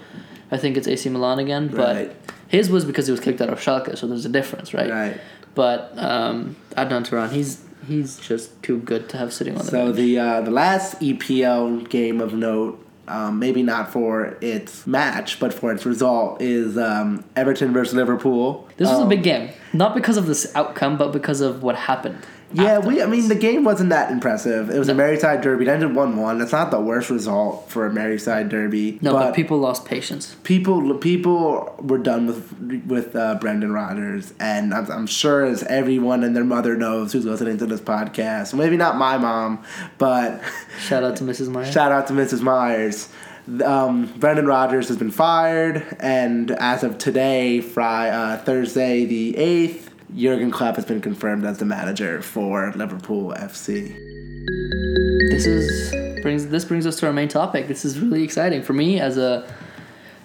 I 0.52 0.58
think 0.58 0.78
it's 0.78 0.88
AC 0.88 1.10
Milan 1.10 1.38
again, 1.40 1.68
but 1.68 1.96
Right. 1.96 2.16
his 2.48 2.70
was 2.70 2.84
because 2.86 3.06
he 3.06 3.12
was 3.12 3.20
kicked 3.20 3.40
out 3.42 3.50
of 3.50 3.60
Schalke, 3.60 3.96
so 3.98 4.08
there's 4.08 4.26
a 4.26 4.30
difference, 4.30 4.74
right? 4.74 4.90
right. 4.90 5.18
But 5.56 5.94
um, 5.98 6.56
Adnan 6.76 7.06
Turan, 7.06 7.30
he's 7.32 7.62
he's 7.88 8.18
just 8.20 8.62
too 8.64 8.78
good 8.80 9.10
to 9.10 9.18
have 9.18 9.32
sitting 9.34 9.54
on 9.58 9.66
the 9.66 9.72
So 9.72 9.86
bench. 9.86 9.96
the 9.98 10.20
uh, 10.20 10.42
the 10.42 10.52
last 10.52 11.00
EPL 11.02 11.88
game 11.90 12.20
of 12.22 12.34
note 12.34 12.84
um, 13.10 13.40
maybe 13.40 13.64
not 13.64 13.92
for 13.92 14.38
its 14.42 14.86
match, 14.88 15.40
but 15.40 15.54
for 15.54 15.72
its 15.72 15.86
result, 15.86 16.42
is 16.42 16.78
um, 16.78 17.24
Everton 17.36 17.74
versus 17.74 17.94
Liverpool. 17.96 18.68
This 18.78 18.88
was 18.90 19.00
a 19.00 19.02
Um, 19.04 19.10
big 19.10 19.24
game, 19.24 19.50
not 19.74 19.96
because 19.96 20.18
of 20.18 20.26
this 20.28 20.54
outcome, 20.56 20.98
but 20.98 21.12
because 21.12 21.42
of 21.42 21.64
what 21.64 21.76
happened. 21.76 22.18
Yeah, 22.52 22.80
we. 22.80 23.02
I 23.02 23.06
mean, 23.06 23.28
the 23.28 23.36
game 23.36 23.64
wasn't 23.64 23.92
that 23.92 24.12
impressive. 24.12 24.70
It 24.70 24.80
was 24.80 24.90
a 24.90 24.94
No. 24.94 25.04
Merseyside 25.04 25.42
derby. 25.42 25.66
It 25.66 25.68
ended 25.70 25.96
one-one. 25.96 26.42
It's 26.42 26.52
not 26.52 26.72
the 26.72 26.80
worst 26.82 27.10
result 27.10 27.70
for 27.70 27.86
a 27.86 27.90
Merseyside 27.92 28.50
derby. 28.50 28.98
No, 29.02 29.14
but, 29.14 29.20
but 29.20 29.36
people 29.36 29.58
lost 29.60 29.86
patience. 29.86 30.36
people 30.44 30.96
people 30.96 31.76
were 31.80 31.98
done 32.00 32.26
with 32.28 32.84
with 32.88 33.16
uh, 33.16 33.36
Brendan 33.36 33.72
Rodgers, 33.72 34.34
and 34.40 34.74
I'm, 34.74 34.90
I'm 34.92 35.08
sure 35.08 35.46
as 35.46 35.62
everyone 35.64 36.24
and 36.24 36.36
their 36.36 36.44
mother 36.44 36.76
knows 36.76 37.14
who's 37.14 37.26
listening 37.26 37.58
to 37.60 37.66
this 37.68 37.82
podcast. 37.82 38.54
Maybe 38.56 38.78
not 38.78 38.98
my 38.98 39.18
mom, 39.18 39.64
but 39.98 40.42
Shout 40.80 41.04
out 41.04 41.16
to 41.18 41.24
Mrs. 41.24 41.50
Meyer. 41.50 41.72
shout 41.72 41.92
out 41.92 42.08
to 42.08 42.14
Mrs. 42.14 42.42
Myers. 42.42 43.10
Um, 43.64 44.06
Brendan 44.18 44.46
Rodgers 44.46 44.88
has 44.90 44.98
been 44.98 45.10
fired, 45.12 45.84
and 46.00 46.52
as 46.52 46.84
of 46.84 46.98
today, 47.00 47.62
Friday, 47.62 48.16
uh, 48.16 48.38
Thursday 48.38 49.06
the 49.06 49.36
eighth, 49.38 49.89
Jurgen 50.16 50.52
Klopp 50.52 50.76
has 50.76 50.86
been 50.86 51.02
confirmed 51.02 51.46
as 51.46 51.60
the 51.60 51.66
manager 51.66 52.22
for 52.22 52.74
Liverpool 52.76 53.34
FC. 53.38 53.96
this 55.30 55.46
is 55.46 56.22
brings 56.22 56.48
this 56.48 56.66
brings 56.66 56.86
us 56.86 57.00
to 57.00 57.08
our 57.08 57.14
main 57.14 57.28
topic. 57.28 57.68
This 57.68 57.86
is 57.86 58.00
really 58.00 58.24
exciting 58.24 58.64
for 58.64 58.74
me 58.74 59.00
as 59.00 59.18
a 59.18 59.48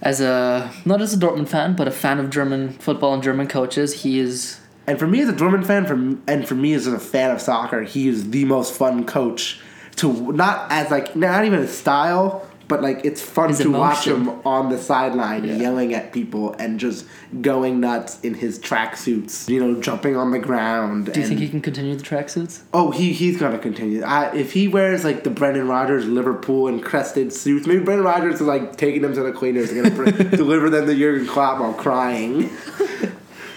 as 0.03 0.21
a 0.21 0.71
not 0.85 1.01
as 1.01 1.13
a 1.15 1.17
Dortmund 1.17 1.49
fan, 1.49 1.77
but 1.77 1.87
a 1.87 1.91
fan 1.91 2.19
of 2.19 2.31
German 2.31 2.71
football 2.75 3.15
and 3.15 3.23
German 3.23 3.47
coaches. 3.47 4.03
He 4.03 4.19
is 4.19 4.61
And 4.87 4.99
for 4.99 5.07
me 5.07 5.21
as 5.21 5.29
a 5.29 5.33
Dortmund 5.33 5.67
fan, 5.67 5.87
for 5.87 5.95
and 6.31 6.49
for 6.49 6.55
me 6.55 6.73
as 6.75 6.87
a 6.87 6.99
fan 6.99 7.31
of 7.31 7.41
soccer, 7.41 7.83
he 7.83 8.09
is 8.09 8.31
the 8.31 8.45
most 8.45 8.75
fun 8.75 9.05
coach 9.05 9.61
to 9.97 10.33
not 10.33 10.71
as 10.71 10.91
like 10.91 11.15
not 11.15 11.45
even 11.45 11.61
his 11.61 11.77
style, 11.77 12.47
but 12.69 12.83
like 12.83 13.05
it's 13.05 13.21
fun 13.23 13.49
His 13.51 13.59
to 13.59 13.71
watch 13.71 14.07
him 14.07 14.29
on 14.47 14.71
the 14.71 14.79
sideline 14.79 15.45
Yeah. 15.45 15.57
yelling 15.57 15.93
at 15.95 16.13
people 16.13 16.55
and 16.59 16.81
just 16.81 17.07
going 17.41 17.81
nuts 17.81 18.19
in 18.23 18.35
his 18.35 18.59
tracksuits. 18.59 19.49
You 19.49 19.61
know, 19.61 19.81
jumping 19.81 20.17
on 20.17 20.31
the 20.31 20.39
ground. 20.39 21.13
do 21.13 21.21
you 21.21 21.27
think 21.27 21.41
he 21.41 21.49
can 21.49 21.61
continue 21.61 21.95
the 21.97 22.03
tracksuits? 22.03 22.63
Oh, 22.73 22.91
he 22.91 23.13
he's 23.13 23.39
gonna 23.39 23.59
continue. 23.59 24.03
I, 24.03 24.35
if 24.35 24.53
he 24.53 24.69
wears 24.69 25.05
like 25.05 25.25
the 25.25 25.31
Brendan 25.31 25.69
Rodgers 25.69 26.07
Liverpool 26.07 26.69
and 26.69 26.83
crested 26.83 27.33
suits, 27.33 27.67
maybe 27.67 27.85
Brendan 27.85 28.07
Rodgers 28.07 28.35
is 28.37 28.41
like 28.43 28.77
taking 28.77 29.03
them 29.03 29.15
to 29.15 29.23
the 29.23 29.33
cleaners 29.33 29.71
and 29.71 29.83
gonna 29.97 30.13
deliver 30.37 30.71
them 30.71 30.87
to 30.87 30.95
Jurgen 30.95 31.27
Klopp 31.27 31.61
while 31.61 31.75
crying. 31.75 32.51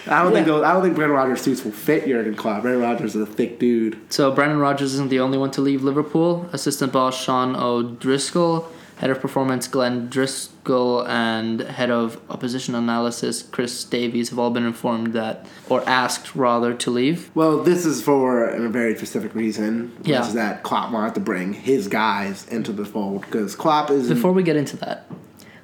I 0.10 0.24
don't 0.24 0.32
think 0.32 0.48
those, 0.48 0.64
I 0.64 0.72
don't 0.72 0.84
think 0.84 0.96
Brendan 0.96 1.18
Rodgers 1.18 1.42
suits 1.42 1.66
will 1.66 1.74
fit 1.74 2.08
Jurgen 2.08 2.34
Klopp. 2.36 2.62
Brendan 2.62 2.82
Rodgers 2.82 3.14
is 3.14 3.22
a 3.24 3.26
thick 3.26 3.60
dude. 3.60 4.00
So 4.10 4.32
Brendan 4.32 4.60
Rodgers 4.60 4.94
isn't 4.94 5.10
the 5.10 5.20
only 5.20 5.38
one 5.38 5.52
to 5.52 5.62
leave 5.62 5.84
Liverpool. 5.84 6.48
Assistant 6.54 6.94
boss 6.94 7.22
Sean 7.22 7.58
O'Driscoll, 7.58 8.70
head 8.98 9.10
of 9.10 9.20
performance 9.22 9.68
Glenn 9.68 10.08
Driscoll, 10.10 11.06
and 11.08 11.62
head 11.62 11.90
of 11.92 12.20
opposition 12.30 12.76
analysis 12.76 13.44
Chris 13.44 13.84
Davies 13.84 14.30
have 14.30 14.40
all 14.40 14.50
been 14.50 14.66
informed 14.66 15.14
that, 15.14 15.46
or 15.70 15.88
asked 15.88 16.36
rather, 16.36 16.74
to 16.74 16.92
leave. 16.92 17.30
Well, 17.36 17.64
this 17.64 17.86
is 17.86 18.02
for 18.02 18.46
a 18.50 18.68
very 18.70 18.96
specific 18.96 19.34
reason, 19.36 19.92
which 20.00 20.08
Yeah. 20.10 20.26
is 20.28 20.34
that 20.34 20.64
Klopp 20.64 20.92
wanted 20.92 21.14
to 21.16 21.20
bring 21.22 21.54
his 21.54 21.88
guys 21.88 22.48
into 22.50 22.72
the 22.72 22.86
fold 22.86 23.22
because 23.22 23.56
Klopp 23.56 23.90
is 23.92 24.10
Before 24.10 24.32
we 24.34 24.44
get 24.44 24.56
into 24.56 24.78
that, 24.78 25.06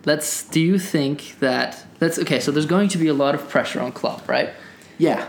let's. 0.05 0.43
Do 0.45 0.59
you 0.61 0.77
think 0.77 1.37
that 1.39 1.85
that's 1.99 2.19
okay? 2.19 2.39
So 2.39 2.51
there's 2.51 2.65
going 2.67 2.89
to 2.89 2.97
be 2.97 3.07
a 3.07 3.13
lot 3.13 3.33
of 3.35 3.49
pressure 3.49 3.81
on 3.81 3.91
Klopp, 3.91 4.27
right? 4.29 4.49
yeah. 4.97 5.25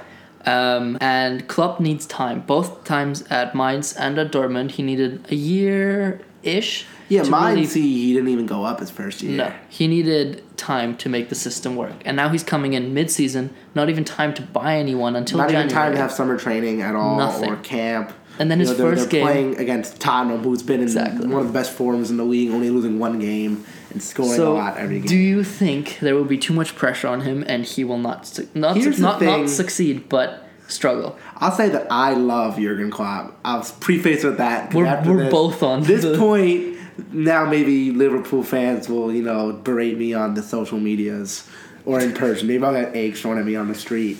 Um, 0.46 0.98
and 1.00 1.48
Klopp 1.48 1.80
needs 1.80 2.04
time. 2.04 2.40
Both 2.46 2.84
times 2.84 3.22
at 3.30 3.54
Mainz 3.54 3.94
and 3.94 4.18
at 4.18 4.30
Dortmund, 4.30 4.72
he 4.72 4.82
needed 4.82 5.24
a 5.30 5.34
year 5.34 6.20
ish. 6.42 6.84
Yeah, 7.08 7.22
mine 7.24 7.66
see 7.66 7.82
he 8.06 8.12
didn't 8.14 8.28
even 8.30 8.46
go 8.46 8.64
up 8.64 8.80
his 8.80 8.90
first 8.90 9.22
year. 9.22 9.36
No, 9.36 9.52
he 9.68 9.86
needed 9.86 10.42
time 10.56 10.96
to 10.98 11.08
make 11.08 11.28
the 11.28 11.34
system 11.34 11.76
work, 11.76 11.92
and 12.04 12.16
now 12.16 12.28
he's 12.30 12.42
coming 12.42 12.72
in 12.72 12.94
mid-season. 12.94 13.50
Not 13.74 13.90
even 13.90 14.04
time 14.04 14.32
to 14.34 14.42
buy 14.42 14.76
anyone 14.76 15.14
until 15.16 15.38
Not 15.38 15.48
January. 15.48 15.64
even 15.66 15.74
time 15.76 15.92
to 15.92 15.98
have 15.98 16.12
summer 16.12 16.38
training 16.38 16.80
at 16.82 16.94
all 16.94 17.16
Nothing. 17.18 17.50
or 17.50 17.56
camp. 17.56 18.12
And 18.38 18.50
then 18.50 18.58
You 18.58 18.66
his 18.66 18.70
know, 18.70 18.76
they're, 18.84 18.96
first 18.96 19.10
they're 19.10 19.20
game- 19.20 19.26
playing 19.26 19.58
against 19.58 20.00
Tottenham, 20.00 20.40
who's 20.42 20.62
been 20.62 20.76
in 20.80 20.84
Exactly. 20.84 21.26
one 21.28 21.40
of 21.42 21.46
the 21.46 21.52
best 21.52 21.70
forms 21.70 22.10
in 22.10 22.16
the 22.16 22.24
league, 22.24 22.50
only 22.50 22.68
losing 22.70 22.98
one 22.98 23.20
game 23.20 23.64
and 23.90 24.02
scoring 24.02 24.40
a 24.40 24.50
lot 24.50 24.76
every 24.76 24.98
game. 24.98 25.06
do 25.06 25.16
you 25.16 25.44
think 25.44 25.98
there 26.00 26.16
will 26.16 26.24
be 26.24 26.36
too 26.38 26.52
much 26.52 26.74
pressure 26.74 27.06
on 27.06 27.20
him, 27.20 27.44
and 27.46 27.64
he 27.64 27.84
will 27.84 27.98
not 27.98 28.40
not 28.54 28.76
Here's 28.76 28.98
not, 28.98 29.22
not 29.22 29.48
succeed, 29.48 30.08
but 30.08 30.48
struggle? 30.66 31.16
I'll 31.36 31.52
say 31.52 31.68
that 31.68 31.86
I 31.90 32.14
love 32.14 32.56
Jurgen 32.58 32.90
Klopp. 32.90 33.38
I'll 33.44 33.62
preface 33.78 34.24
with 34.24 34.38
that. 34.38 34.74
We're- 34.74 35.00
we're 35.06 35.24
this- 35.24 35.30
both 35.30 35.62
on 35.62 35.82
this 35.84 36.02
the- 36.02 36.16
point. 36.18 36.73
Now 37.12 37.44
maybe 37.44 37.90
Liverpool 37.90 38.42
fans 38.42 38.88
will 38.88 39.12
you 39.12 39.22
know 39.22 39.52
berate 39.52 39.98
me 39.98 40.14
on 40.14 40.34
the 40.34 40.42
social 40.42 40.78
medias 40.78 41.48
or 41.84 42.00
in 42.00 42.12
person. 42.12 42.48
Maybe 42.48 42.64
I'll 42.64 42.72
get 42.72 42.94
eggs 42.94 43.20
thrown 43.20 43.38
at 43.38 43.44
me 43.44 43.56
on 43.56 43.68
the 43.68 43.74
street, 43.74 44.18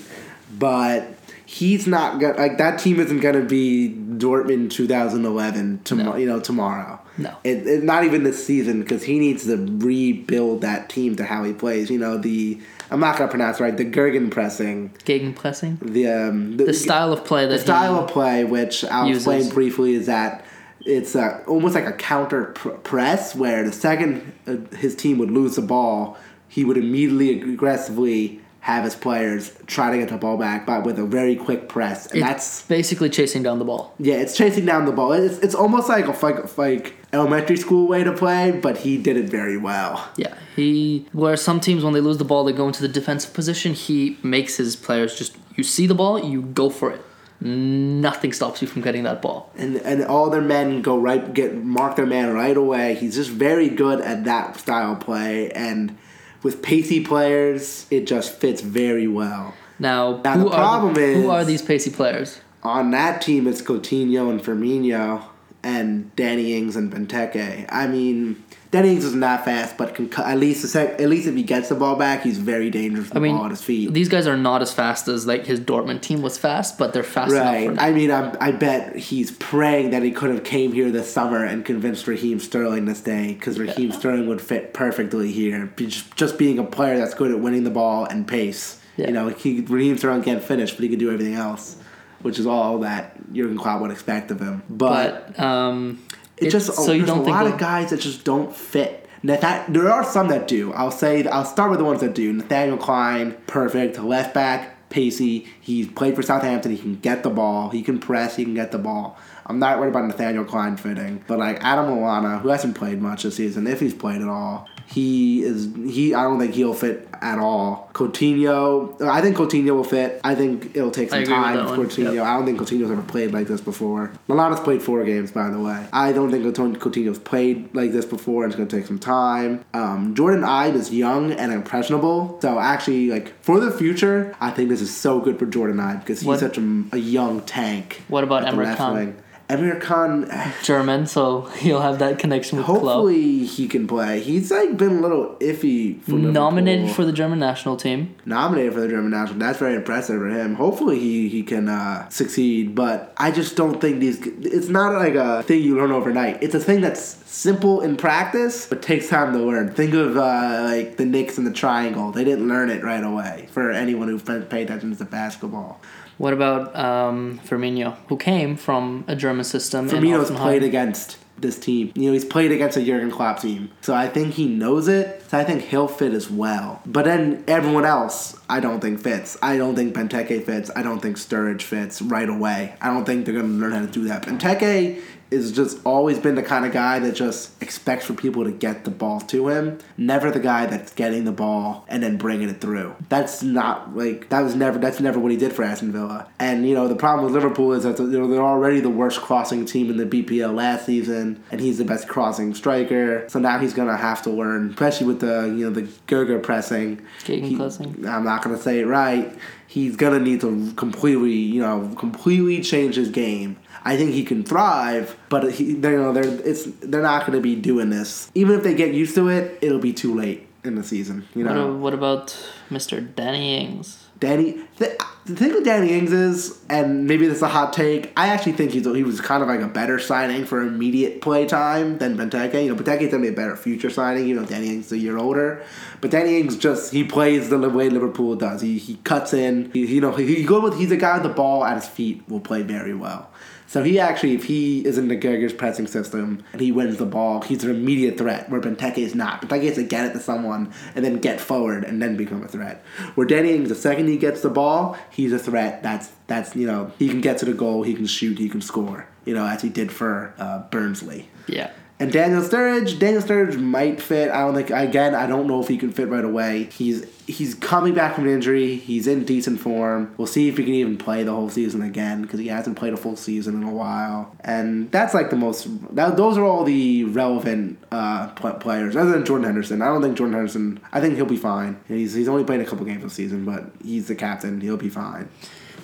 but. 0.57 1.11
He's 1.47 1.85
not 1.85 2.19
gonna 2.19 2.33
like 2.37 2.57
that 2.57 2.79
team 2.79 2.99
isn't 2.99 3.19
gonna 3.19 3.43
be 3.43 3.95
Dortmund 3.95 4.71
2011 4.71 5.81
tomorrow. 5.83 6.11
No. 6.13 6.17
You 6.17 6.25
know 6.25 6.39
tomorrow. 6.39 6.99
No. 7.19 7.37
It, 7.43 7.67
it, 7.67 7.83
not 7.83 8.03
even 8.03 8.23
this 8.23 8.43
season 8.45 8.81
because 8.81 9.03
he 9.03 9.19
needs 9.19 9.45
to 9.45 9.55
rebuild 9.55 10.61
that 10.61 10.89
team 10.89 11.15
to 11.17 11.23
how 11.23 11.43
he 11.43 11.53
plays. 11.53 11.91
You 11.91 11.99
know 11.99 12.17
the 12.17 12.59
I'm 12.91 12.99
not 12.99 13.17
gonna 13.17 13.29
pronounce 13.29 13.59
it 13.59 13.63
right 13.63 13.75
the 13.75 13.85
Gergen 13.85 14.29
pressing 14.29 14.89
Gegenpressing, 15.05 15.79
the 15.79 16.07
um, 16.07 16.57
the 16.57 16.73
style 16.73 17.13
of 17.13 17.25
play 17.25 17.45
that 17.45 17.53
the 17.53 17.59
style 17.59 17.99
of 17.99 18.09
play, 18.09 18.43
which 18.43 18.83
I'll 18.85 19.07
uses. 19.07 19.27
explain 19.27 19.53
briefly, 19.53 19.93
is 19.95 20.05
that 20.07 20.45
it's 20.85 21.15
uh, 21.15 21.43
almost 21.47 21.75
like 21.75 21.85
a 21.85 21.93
counter 21.93 22.45
pr- 22.45 22.69
press 22.69 23.35
where 23.35 23.63
the 23.63 23.71
second 23.71 24.33
uh, 24.47 24.75
his 24.75 24.95
team 24.95 25.17
would 25.17 25.31
lose 25.31 25.55
the 25.55 25.61
ball, 25.61 26.17
he 26.47 26.63
would 26.63 26.77
immediately 26.77 27.53
aggressively 27.53 28.41
have 28.65 28.83
his 28.83 28.95
players 28.95 29.55
try 29.67 29.91
to 29.91 29.97
get 29.99 30.09
the 30.09 30.17
ball 30.17 30.37
back, 30.37 30.65
but 30.65 30.83
with 30.83 30.97
a 30.97 31.05
very 31.05 31.35
quick 31.35 31.69
press, 31.69 32.07
and 32.07 32.15
it's 32.15 32.25
that's 32.25 32.61
basically 32.63 33.09
chasing 33.11 33.43
down 33.43 33.59
the 33.59 33.65
ball. 33.65 33.93
yeah, 33.99 34.15
it's 34.15 34.35
chasing 34.35 34.65
down 34.65 34.85
the 34.85 34.91
ball. 34.91 35.11
It's, 35.11 35.37
it's 35.39 35.53
almost 35.53 35.87
like 35.87 36.07
a 36.07 36.25
like, 36.25 36.57
like 36.57 36.95
elementary 37.13 37.57
school 37.57 37.87
way 37.87 38.03
to 38.03 38.11
play, 38.11 38.51
but 38.51 38.77
he 38.77 38.97
did 38.97 39.17
it 39.17 39.29
very 39.29 39.57
well. 39.57 40.09
Yeah, 40.17 40.33
he 40.55 41.05
where 41.13 41.37
some 41.37 41.59
teams 41.59 41.83
when 41.83 41.93
they 41.93 42.01
lose 42.01 42.17
the 42.17 42.25
ball 42.25 42.43
they 42.43 42.53
go 42.53 42.65
into 42.65 42.81
the 42.81 42.87
defensive 42.87 43.33
position. 43.33 43.73
He 43.73 44.17
makes 44.23 44.57
his 44.57 44.75
players 44.75 45.15
just 45.15 45.37
you 45.55 45.63
see 45.63 45.85
the 45.85 45.95
ball, 45.95 46.23
you 46.23 46.41
go 46.41 46.71
for 46.71 46.91
it. 46.91 47.01
Nothing 47.41 48.33
stops 48.33 48.61
you 48.61 48.67
from 48.67 48.81
getting 48.81 49.03
that 49.03 49.21
ball. 49.21 49.51
and 49.57 49.75
and 49.77 50.03
all 50.05 50.29
their 50.29 50.41
men 50.41 50.81
go 50.81 50.97
right 50.97 51.33
get 51.33 51.55
mark 51.63 51.95
their 51.95 52.05
man 52.05 52.33
right 52.33 52.55
away. 52.55 52.95
He's 52.95 53.15
just 53.15 53.29
very 53.29 53.69
good 53.69 54.01
at 54.01 54.23
that 54.23 54.57
style 54.57 54.95
play, 54.95 55.51
and 55.51 55.97
with 56.43 56.61
pacey 56.61 57.03
players, 57.03 57.85
it 57.91 58.07
just 58.07 58.33
fits 58.39 58.61
very 58.61 59.07
well. 59.07 59.53
Now, 59.79 60.21
Now, 60.23 60.35
who 60.37 60.43
the 60.45 60.49
problem 60.51 60.91
are 60.91 60.95
the, 60.95 61.01
is- 61.03 61.23
who 61.23 61.29
are 61.29 61.43
these 61.43 61.61
pacey 61.61 61.91
players? 61.91 62.39
On 62.63 62.91
that 62.91 63.21
team, 63.21 63.45
it's 63.47 63.61
Coutinho 63.61 64.29
and 64.31 64.41
Firmino 64.41 65.23
and 65.61 66.15
Danny 66.15 66.55
Ings 66.57 66.75
and 66.75 66.91
Benteke. 66.91 67.65
I 67.69 67.85
mean, 67.87 68.43
Danny 68.75 68.89
Ings 68.93 69.05
isn't 69.05 69.19
that 69.21 69.45
fast, 69.45 69.77
but 69.77 69.95
can, 69.95 70.11
at 70.17 70.37
least 70.37 70.61
the 70.61 70.67
sec- 70.67 70.99
at 70.99 71.09
least 71.09 71.27
if 71.27 71.35
he 71.35 71.43
gets 71.43 71.69
the 71.69 71.75
ball 71.75 71.95
back, 71.95 72.23
he's 72.23 72.37
very 72.37 72.69
dangerous 72.69 73.05
with 73.05 73.13
I 73.13 73.15
the 73.15 73.19
mean, 73.21 73.35
ball 73.35 73.45
at 73.45 73.51
his 73.51 73.61
feet. 73.63 73.93
these 73.93 74.09
guys 74.09 74.27
are 74.27 74.37
not 74.37 74.61
as 74.61 74.73
fast 74.73 75.07
as 75.07 75.25
like 75.25 75.45
his 75.45 75.59
Dortmund 75.59 76.01
team 76.01 76.21
was 76.21 76.37
fast, 76.37 76.77
but 76.77 76.93
they're 76.93 77.03
fast 77.03 77.31
Right. 77.31 77.63
enough 77.63 77.75
for 77.75 77.81
now. 77.81 77.83
I 77.87 77.91
mean, 77.91 78.11
I, 78.11 78.35
I 78.39 78.51
bet 78.51 78.95
he's 78.95 79.31
praying 79.31 79.91
that 79.91 80.03
he 80.03 80.11
could 80.11 80.29
have 80.29 80.43
came 80.43 80.73
here 80.73 80.91
this 80.91 81.11
summer 81.11 81.43
and 81.43 81.63
convinced 81.63 82.07
Raheem 82.07 82.39
Sterling 82.39 82.85
to 82.87 82.95
stay 82.95 83.33
because 83.33 83.57
Raheem 83.59 83.91
Sterling 83.91 84.27
would 84.27 84.41
fit 84.41 84.73
perfectly 84.73 85.31
here. 85.31 85.71
Just, 85.77 86.15
just 86.15 86.37
being 86.37 86.59
a 86.59 86.63
player 86.63 86.97
that's 86.97 87.13
good 87.13 87.31
at 87.31 87.39
winning 87.39 87.63
the 87.63 87.69
ball 87.71 88.05
and 88.05 88.27
pace. 88.27 88.81
Yeah. 88.97 89.07
You 89.07 89.13
know, 89.13 89.27
he, 89.29 89.61
Raheem 89.61 89.97
Sterling 89.97 90.23
can't 90.23 90.43
finish, 90.43 90.71
but 90.73 90.83
he 90.83 90.89
can 90.89 90.99
do 90.99 91.11
everything 91.11 91.35
else, 91.35 91.77
which 92.21 92.39
is 92.39 92.45
all 92.45 92.79
that 92.79 93.31
Jurgen 93.33 93.57
Klopp 93.57 93.81
would 93.81 93.91
expect 93.91 94.31
of 94.31 94.39
him. 94.39 94.63
But, 94.69 95.35
but 95.35 95.39
um, 95.43 96.05
it, 96.37 96.49
just 96.49 96.73
so 96.73 96.91
you 96.91 97.05
there's 97.05 97.17
a 97.17 97.21
lot 97.21 97.47
of 97.47 97.57
guys 97.57 97.89
that 97.91 97.99
just 97.99 98.23
don't 98.23 98.55
fit. 98.55 99.07
Nathan- 99.23 99.73
there 99.73 99.91
are 99.91 100.03
some 100.03 100.27
that 100.27 100.47
do. 100.47 100.71
I'll 100.73 100.91
say 100.91 101.25
I'll 101.27 101.45
start 101.45 101.71
with 101.71 101.79
the 101.79 101.85
ones 101.85 102.01
that 102.01 102.13
do. 102.13 102.31
Nathaniel 102.31 102.77
Klein, 102.77 103.35
perfect 103.47 103.97
left 103.99 104.33
back, 104.33 104.89
pacey. 104.89 105.47
He's 105.61 105.87
played 105.87 106.15
for 106.15 106.21
Southampton. 106.21 106.71
He 106.71 106.77
can 106.77 106.95
get 106.99 107.23
the 107.23 107.29
ball. 107.29 107.69
He 107.69 107.81
can 107.81 107.99
press. 107.99 108.35
He 108.35 108.43
can 108.43 108.53
get 108.53 108.71
the 108.71 108.77
ball. 108.77 109.17
I'm 109.47 109.59
not 109.59 109.79
worried 109.79 109.89
about 109.89 110.05
Nathaniel 110.05 110.45
Klein 110.45 110.77
fitting, 110.77 111.23
but 111.27 111.39
like 111.39 111.63
Adam 111.63 111.85
Lallana, 111.85 112.41
who 112.41 112.49
hasn't 112.49 112.75
played 112.75 113.01
much 113.01 113.23
this 113.23 113.35
season, 113.35 113.67
if 113.67 113.79
he's 113.79 113.93
played 113.93 114.21
at 114.21 114.27
all, 114.27 114.67
he 114.87 115.43
is 115.43 115.69
he. 115.87 116.13
I 116.13 116.23
don't 116.23 116.39
think 116.39 116.53
he'll 116.53 116.73
fit 116.73 117.07
at 117.21 117.39
all. 117.39 117.89
Coutinho, 117.93 119.01
I 119.01 119.21
think 119.21 119.35
Coutinho 119.37 119.71
will 119.75 119.83
fit. 119.83 120.19
I 120.23 120.35
think 120.35 120.75
it'll 120.75 120.91
take 120.91 121.09
some 121.09 121.23
time 121.25 121.67
for. 121.67 121.75
Coutinho. 121.85 122.13
Yep. 122.15 122.23
I 122.25 122.35
don't 122.37 122.45
think 122.45 122.59
Coutinho's 122.59 122.91
ever 122.91 123.01
played 123.01 123.31
like 123.31 123.47
this 123.47 123.61
before. 123.61 124.11
Lallana's 124.27 124.59
played 124.59 124.81
four 124.81 125.03
games, 125.03 125.31
by 125.31 125.49
the 125.49 125.59
way. 125.59 125.85
I 125.93 126.11
don't 126.11 126.31
think 126.31 126.43
Coutinho- 126.43 126.77
Coutinho's 126.77 127.19
played 127.19 127.73
like 127.75 127.91
this 127.91 128.05
before, 128.05 128.43
and 128.43 128.51
it's 128.51 128.57
going 128.57 128.67
to 128.69 128.75
take 128.77 128.85
some 128.87 128.99
time. 128.99 129.63
Um, 129.73 130.13
Jordan 130.15 130.41
Ibe 130.43 130.75
is 130.75 130.93
young 130.93 131.31
and 131.31 131.51
impressionable, 131.51 132.39
so 132.41 132.59
actually, 132.59 133.09
like 133.09 133.33
for 133.43 133.59
the 133.59 133.71
future, 133.71 134.35
I 134.39 134.51
think 134.51 134.69
this 134.69 134.81
is 134.81 134.95
so 134.95 135.19
good 135.19 135.39
for 135.39 135.45
Jordan 135.45 135.77
Ibe 135.77 135.99
because 136.01 136.19
he's 136.19 136.27
What- 136.27 136.39
such 136.39 136.57
a, 136.57 136.83
a 136.93 136.97
young 136.97 137.41
tank. 137.41 138.01
What 138.07 138.23
about 138.23 138.43
Emre 138.43 138.93
wing. 138.93 139.15
Emre 139.47 139.79
Can, 139.79 140.31
German, 140.63 141.05
so 141.05 141.41
he'll 141.59 141.81
have 141.81 141.99
that 141.99 142.17
connection 142.17 142.57
with 142.57 142.65
club. 142.65 142.81
hopefully 142.81 143.45
he 143.45 143.67
can 143.67 143.85
play. 143.87 144.19
He's 144.19 144.49
like 144.49 144.75
been 144.75 144.97
a 144.97 145.01
little 145.01 145.35
iffy 145.39 146.01
for 146.01 146.11
Nominated 146.13 146.81
Liverpool. 146.81 146.95
for 146.95 147.05
the 147.05 147.13
German 147.13 147.39
national 147.39 147.77
team. 147.77 148.15
nominated 148.25 148.73
for 148.73 148.81
the 148.81 148.87
German 148.87 149.11
national. 149.11 149.33
Team. 149.33 149.39
That's 149.39 149.59
very 149.59 149.75
impressive 149.75 150.17
for 150.17 150.29
him. 150.29 150.55
Hopefully 150.55 150.99
he 150.99 151.29
he 151.29 151.43
can 151.43 151.69
uh, 151.69 152.09
succeed. 152.09 152.73
But 152.73 153.13
I 153.17 153.29
just 153.31 153.55
don't 153.55 153.79
think 153.79 153.99
these. 153.99 154.19
It's 154.25 154.67
not 154.69 154.93
like 154.93 155.13
a 155.15 155.43
thing 155.43 155.61
you 155.61 155.75
learn 155.77 155.91
overnight. 155.91 156.41
It's 156.41 156.55
a 156.55 156.59
thing 156.59 156.81
that's 156.81 157.01
simple 157.29 157.81
in 157.81 157.97
practice, 157.97 158.65
but 158.65 158.81
takes 158.81 159.09
time 159.09 159.33
to 159.33 159.39
learn. 159.39 159.71
Think 159.73 159.93
of 159.93 160.17
uh, 160.17 160.61
like 160.63 160.97
the 160.97 161.05
Knicks 161.05 161.37
and 161.37 161.45
the 161.45 161.51
triangle. 161.53 162.11
They 162.11 162.23
didn't 162.23 162.47
learn 162.47 162.69
it 162.71 162.83
right 162.83 163.03
away. 163.03 163.47
For 163.51 163.69
anyone 163.71 164.07
who 164.07 164.17
paid 164.19 164.63
attention 164.63 164.95
to 164.95 165.05
basketball, 165.05 165.79
What 166.17 166.33
about 166.33 166.75
um, 166.75 167.39
Firmino, 167.45 167.95
who 168.07 168.17
came 168.17 168.55
from 168.55 169.03
a 169.07 169.15
German 169.15 169.43
system? 169.43 169.89
in 169.89 169.95
Firmino's 169.95 170.31
played 170.31 170.63
against 170.63 171.17
this 171.37 171.59
team. 171.59 171.91
You 171.95 172.07
know, 172.07 172.13
he's 172.13 172.25
played 172.25 172.51
against 172.51 172.77
a 172.77 172.81
Jurgen 172.81 173.11
Klopp 173.11 173.41
team. 173.41 173.69
So 173.81 173.93
I 173.93 174.07
think 174.07 174.35
he 174.35 174.47
knows 174.47 174.87
it. 174.87 175.23
So 175.29 175.37
I 175.37 175.43
think 175.43 175.63
he'll 175.63 175.87
fit 175.87 176.13
as 176.13 176.29
well. 176.29 176.81
But 176.85 177.05
then 177.05 177.43
everyone 177.47 177.85
else, 177.85 178.39
I 178.49 178.59
don't 178.59 178.79
think 178.79 179.01
fits. 179.01 179.37
I 179.41 179.57
don't 179.57 179.75
think 179.75 179.93
Benteke 179.93 180.45
fits. 180.45 180.71
I 180.75 180.81
don't 180.81 181.01
think 181.01 181.17
Sturridge 181.17 181.61
fits 181.61 182.01
right 182.01 182.29
away. 182.29 182.75
I 182.81 182.87
don't 182.87 183.05
think 183.05 183.25
they're 183.25 183.33
going 183.33 183.47
to 183.47 183.51
learn 183.51 183.73
how 183.73 183.81
to 183.81 183.87
do 183.87 184.05
that. 184.05 184.23
Benteke 184.23 185.01
is 185.31 185.51
just 185.51 185.79
always 185.85 186.19
been 186.19 186.35
the 186.35 186.43
kind 186.43 186.65
of 186.65 186.71
guy 186.71 186.99
that 186.99 187.15
just 187.15 187.61
expects 187.61 188.05
for 188.05 188.13
people 188.13 188.43
to 188.43 188.51
get 188.51 188.85
the 188.85 188.91
ball 188.91 189.19
to 189.19 189.49
him. 189.49 189.79
Never 189.97 190.31
the 190.31 190.39
guy 190.39 190.65
that's 190.65 190.93
getting 190.93 191.25
the 191.25 191.31
ball 191.31 191.85
and 191.87 192.03
then 192.03 192.17
bringing 192.17 192.49
it 192.49 192.61
through. 192.61 192.95
That's 193.09 193.41
not 193.41 193.95
like 193.95 194.29
that 194.29 194.41
was 194.41 194.55
never 194.55 194.77
that's 194.77 194.99
never 194.99 195.19
what 195.19 195.31
he 195.31 195.37
did 195.37 195.53
for 195.53 195.63
Aston 195.63 195.91
Villa. 195.91 196.27
And 196.39 196.67
you 196.67 196.75
know 196.75 196.87
the 196.87 196.95
problem 196.95 197.25
with 197.25 197.33
Liverpool 197.33 197.73
is 197.73 197.83
that 197.83 197.99
you 197.99 198.05
know 198.05 198.27
they're 198.27 198.41
already 198.41 198.79
the 198.79 198.89
worst 198.89 199.21
crossing 199.21 199.65
team 199.65 199.89
in 199.89 199.97
the 199.97 200.05
BPL 200.05 200.53
last 200.53 200.85
season, 200.85 201.43
and 201.51 201.59
he's 201.59 201.77
the 201.77 201.85
best 201.85 202.07
crossing 202.07 202.53
striker. 202.53 203.27
So 203.29 203.39
now 203.39 203.59
he's 203.59 203.73
gonna 203.73 203.97
have 203.97 204.21
to 204.23 204.29
learn, 204.29 204.69
especially 204.71 205.07
with 205.07 205.21
the 205.21 205.53
you 205.55 205.65
know 205.65 205.71
the 205.71 205.83
Gerger 206.07 206.41
pressing. 206.41 207.01
Gegenpressing. 207.23 208.05
I'm 208.05 208.23
not 208.23 208.43
gonna 208.43 208.57
say 208.57 208.79
it 208.79 208.85
right. 208.85 209.35
He's 209.75 209.97
gonna 209.97 210.21
need 210.21 210.39
to 210.39 210.71
completely, 210.77 211.33
you 211.33 211.59
know, 211.61 211.93
completely 211.97 212.61
change 212.61 212.95
his 212.95 213.09
game. 213.09 213.57
I 213.83 213.97
think 213.97 214.11
he 214.13 214.23
can 214.23 214.41
thrive, 214.45 215.17
but 215.27 215.51
he, 215.51 215.73
they're, 215.73 215.91
you 215.91 215.97
know, 215.97 216.13
they're 216.13 216.23
it's 216.49 216.63
they're 216.79 217.01
not 217.01 217.25
gonna 217.25 217.41
be 217.41 217.57
doing 217.57 217.89
this. 217.89 218.31
Even 218.35 218.55
if 218.57 218.63
they 218.63 218.73
get 218.73 218.93
used 218.93 219.15
to 219.15 219.27
it, 219.27 219.59
it'll 219.61 219.79
be 219.79 219.91
too 219.91 220.15
late 220.15 220.47
in 220.63 220.75
the 220.75 220.83
season. 220.83 221.27
You 221.35 221.43
know, 221.43 221.71
a- 221.71 221.77
what 221.77 221.93
about 221.93 222.27
Mr. 222.71 223.05
Danny 223.15 223.57
Ings? 223.65 224.04
Danny. 224.19 224.59
The, 224.77 224.97
thing 225.33 225.53
with 225.53 225.65
Danny 225.65 225.91
Ings 225.91 226.11
is, 226.11 226.59
and 226.69 227.07
maybe 227.07 227.25
this 227.25 227.37
is 227.37 227.41
a 227.41 227.47
hot 227.47 227.73
take. 227.73 228.13
I 228.15 228.27
actually 228.27 228.51
think 228.51 228.71
he's 228.71 228.85
he 228.85 229.03
was 229.03 229.19
kind 229.19 229.41
of 229.41 229.49
like 229.49 229.61
a 229.61 229.67
better 229.67 229.97
signing 229.97 230.45
for 230.45 230.61
immediate 230.61 231.21
play 231.21 231.47
time 231.47 231.97
than 231.97 232.15
Benteke. 232.15 232.63
You 232.63 232.75
know, 232.75 232.81
Benteke's 232.81 233.11
gonna 233.11 233.23
be 233.23 233.29
a 233.29 233.33
better 233.33 233.55
future 233.55 233.89
signing. 233.89 234.27
You 234.27 234.35
know, 234.35 234.45
Danny 234.45 234.69
Ings 234.69 234.87
is 234.87 234.91
a 234.91 234.97
year 234.97 235.17
older, 235.17 235.63
but 235.99 236.11
Danny 236.11 236.39
Ings 236.39 236.57
just 236.57 236.93
he 236.93 237.03
plays 237.03 237.49
the 237.49 237.57
way 237.69 237.89
Liverpool 237.89 238.35
does. 238.35 238.61
He 238.61 238.77
he 238.77 238.97
cuts 238.97 239.33
in. 239.33 239.71
He, 239.71 239.85
you 239.85 240.01
know, 240.01 240.11
he, 240.11 240.35
he 240.35 240.43
go 240.43 240.61
with 240.61 240.77
he's 240.77 240.91
a 240.91 240.97
guy 240.97 241.15
with 241.15 241.23
the 241.23 241.33
ball 241.33 241.63
at 241.63 241.75
his 241.75 241.87
feet 241.87 242.21
will 242.29 242.39
play 242.39 242.61
very 242.61 242.93
well. 242.93 243.31
So 243.67 243.83
he 243.83 243.99
actually, 243.99 244.33
if 244.35 244.45
he 244.45 244.85
is 244.85 244.97
in 244.97 245.07
the 245.07 245.15
Gerger's 245.15 245.53
pressing 245.53 245.87
system 245.87 246.43
and 246.53 246.61
he 246.61 246.71
wins 246.71 246.97
the 246.97 247.05
ball, 247.05 247.41
he's 247.41 247.63
an 247.63 247.71
immediate 247.71 248.17
threat. 248.17 248.49
Where 248.49 248.61
Benteke 248.61 248.99
is 248.99 249.15
not. 249.15 249.41
Benteke 249.41 249.65
has 249.65 249.75
to 249.75 249.83
get 249.83 250.05
it 250.05 250.13
to 250.13 250.19
someone 250.19 250.71
and 250.93 251.03
then 251.03 251.17
get 251.17 251.41
forward 251.41 251.83
and 251.83 252.01
then 252.01 252.15
become 252.15 252.43
a 252.43 252.47
threat. 252.47 252.83
Where 253.15 253.27
Danny 253.27 253.53
Ings, 253.53 253.69
the 253.69 253.75
second 253.75 254.07
he 254.07 254.17
gets 254.17 254.41
the 254.41 254.49
ball, 254.49 254.97
he's 255.09 255.33
a 255.33 255.39
threat. 255.39 255.81
That's 255.83 256.11
that's 256.27 256.55
you 256.55 256.67
know 256.67 256.91
he 256.99 257.09
can 257.09 257.21
get 257.21 257.37
to 257.39 257.45
the 257.45 257.53
goal, 257.53 257.83
he 257.83 257.93
can 257.93 258.05
shoot, 258.05 258.37
he 258.37 258.49
can 258.49 258.61
score. 258.61 259.07
You 259.25 259.33
know 259.33 259.45
as 259.45 259.61
he 259.61 259.69
did 259.69 259.91
for 259.91 260.33
uh, 260.37 260.63
Burnley. 260.69 261.29
Yeah. 261.47 261.71
And 261.97 262.11
Daniel 262.11 262.41
Sturridge, 262.41 262.99
Daniel 262.99 263.21
Sturridge 263.21 263.57
might 263.57 264.01
fit. 264.01 264.29
I 264.29 264.41
don't 264.41 264.53
think 264.53 264.69
again. 264.69 265.15
I 265.15 265.27
don't 265.27 265.47
know 265.47 265.61
if 265.61 265.69
he 265.69 265.77
can 265.77 265.91
fit 265.91 266.09
right 266.09 266.25
away. 266.25 266.63
He's 266.73 267.05
he's 267.25 267.55
coming 267.55 267.93
back 267.93 268.15
from 268.15 268.25
an 268.25 268.33
injury. 268.33 268.75
He's 268.75 269.07
in 269.07 269.23
decent 269.23 269.61
form. 269.61 270.13
We'll 270.17 270.27
see 270.27 270.49
if 270.49 270.57
he 270.57 270.65
can 270.65 270.73
even 270.73 270.97
play 270.97 271.23
the 271.23 271.31
whole 271.31 271.49
season 271.49 271.81
again 271.81 272.21
because 272.21 272.41
he 272.41 272.47
hasn't 272.47 272.75
played 272.77 272.91
a 272.91 272.97
full 272.97 273.15
season 273.15 273.55
in 273.55 273.63
a 273.63 273.71
while. 273.71 274.35
And 274.41 274.91
that's 274.91 275.13
like 275.13 275.29
the 275.29 275.37
most. 275.37 275.67
That, 275.95 276.17
those 276.17 276.37
are 276.37 276.43
all 276.43 276.65
the 276.65 277.05
relevant 277.05 277.79
uh, 277.93 278.27
players 278.59 278.97
other 278.97 279.11
than 279.11 279.23
Jordan 279.23 279.45
Henderson. 279.45 279.81
I 279.81 279.85
don't 279.85 280.01
think 280.01 280.17
Jordan 280.17 280.33
Henderson. 280.33 280.81
I 280.91 280.99
think 280.99 281.15
he'll 281.15 281.25
be 281.25 281.37
fine. 281.37 281.79
He's 281.87 282.13
he's 282.13 282.27
only 282.27 282.43
played 282.43 282.59
a 282.59 282.65
couple 282.65 282.85
games 282.85 283.03
this 283.03 283.13
season, 283.13 283.45
but 283.45 283.71
he's 283.81 284.09
the 284.09 284.15
captain. 284.15 284.59
He'll 284.59 284.75
be 284.75 284.89
fine. 284.89 285.29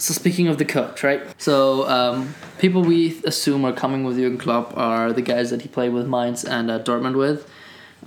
So 0.02 0.16
speaking 0.16 0.48
of 0.48 0.58
the 0.58 0.66
coach, 0.66 1.04
right? 1.04 1.22
So 1.40 1.88
um, 1.88 2.34
people 2.58 2.82
we 2.82 3.22
assume 3.24 3.64
are 3.66 3.72
coming 3.72 4.04
with 4.04 4.18
Jurgen 4.18 4.40
Klopp 4.40 4.76
are 4.76 5.14
the 5.14 5.22
guys 5.22 5.52
that 5.52 5.62
he 5.62 5.68
played 5.68 5.94
with 5.94 6.08
Mainz 6.08 6.44
and 6.44 6.72
uh, 6.72 6.80
Dortmund 6.80 7.16
with. 7.16 7.48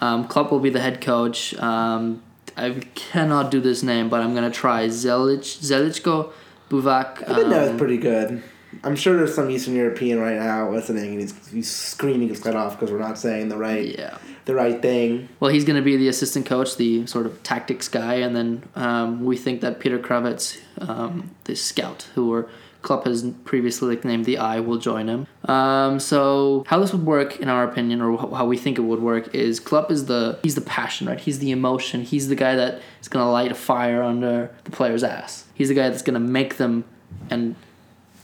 Um, 0.01 0.27
Klopp 0.27 0.51
will 0.51 0.59
be 0.59 0.71
the 0.71 0.81
head 0.81 1.01
coach. 1.01 1.55
Um, 1.55 2.21
I 2.57 2.71
cannot 2.97 3.53
do 3.53 3.61
this 3.61 3.85
name, 3.85 4.09
but 4.09 4.21
I'm 4.21 4.35
gonna 4.35 4.51
try 4.51 4.89
Zelic, 4.89 5.43
Zelichko, 5.61 6.33
Buvak. 6.69 7.23
I 7.31 7.37
think 7.37 7.51
that 7.51 7.61
was 7.61 7.71
um, 7.71 7.79
pretty 7.79 7.99
good. 7.99 8.43
I'm 8.83 8.97
sure 8.97 9.17
there's 9.17 9.37
some 9.37 9.49
Eastern 9.49 9.77
European 9.77 10.19
right 10.19 10.37
now 10.37 10.69
listening, 10.71 11.13
and 11.13 11.21
he's, 11.21 11.49
he's 11.49 11.71
screaming 11.71 12.29
his 12.29 12.43
head 12.43 12.57
off 12.57 12.73
because 12.73 12.91
we're 12.91 12.99
not 12.99 13.19
saying 13.19 13.51
the 13.51 13.57
right 13.57 13.97
yeah. 13.97 14.19
The 14.45 14.55
right 14.55 14.81
thing. 14.81 15.29
Well, 15.41 15.51
he's 15.51 15.65
going 15.65 15.77
to 15.77 15.83
be 15.83 15.97
the 15.97 16.09
assistant 16.09 16.47
coach, 16.47 16.77
the 16.77 17.07
sort 17.07 17.27
of 17.27 17.43
tactics 17.43 17.89
guy, 17.89 18.17
and 18.17 18.37
then 18.37 18.63
um, 18.75 19.25
we 19.25 19.37
think 19.37 19.63
that 19.63 19.81
Peter 19.81 19.99
Krawietz, 19.99 20.59
um, 20.79 21.31
the 21.45 21.57
scout, 21.57 22.09
who 22.15 22.29
were 22.29 22.49
Klopp 22.85 23.07
has 23.07 23.23
previously 23.45 23.89
nicknamed 23.89 24.27
the 24.27 24.37
Eye, 24.37 24.61
will 24.61 24.77
join 24.77 25.09
him. 25.09 25.27
Um, 25.47 25.99
so 25.99 26.65
how 26.67 26.79
this 26.79 26.93
would 26.93 27.07
work, 27.07 27.41
in 27.41 27.49
our 27.49 27.65
opinion, 27.65 28.03
or 28.03 28.19
how 28.37 28.47
we 28.47 28.59
think 28.59 28.79
it 28.79 28.83
would 28.83 29.01
work, 29.01 29.35
is 29.35 29.59
Klopp 29.59 29.91
is 29.91 30.05
the 30.05 30.39
he's 30.43 30.55
the 30.55 30.61
passion, 30.61 31.09
right? 31.09 31.19
He's 31.19 31.39
the 31.39 31.51
emotion. 31.51 32.03
He's 32.03 32.29
the 32.29 32.37
guy 32.37 32.55
that 32.55 32.83
is 33.01 33.09
going 33.09 33.25
to 33.25 33.31
light 33.31 33.51
a 33.51 33.55
fire 33.55 34.03
under 34.03 34.55
the 34.65 34.71
player's 34.71 35.03
ass. 35.03 35.47
He's 35.55 35.69
the 35.69 35.75
guy 35.75 35.89
that's 35.89 36.03
going 36.03 36.15
to 36.15 36.21
make 36.21 36.59
them 36.59 36.85
and 37.31 37.57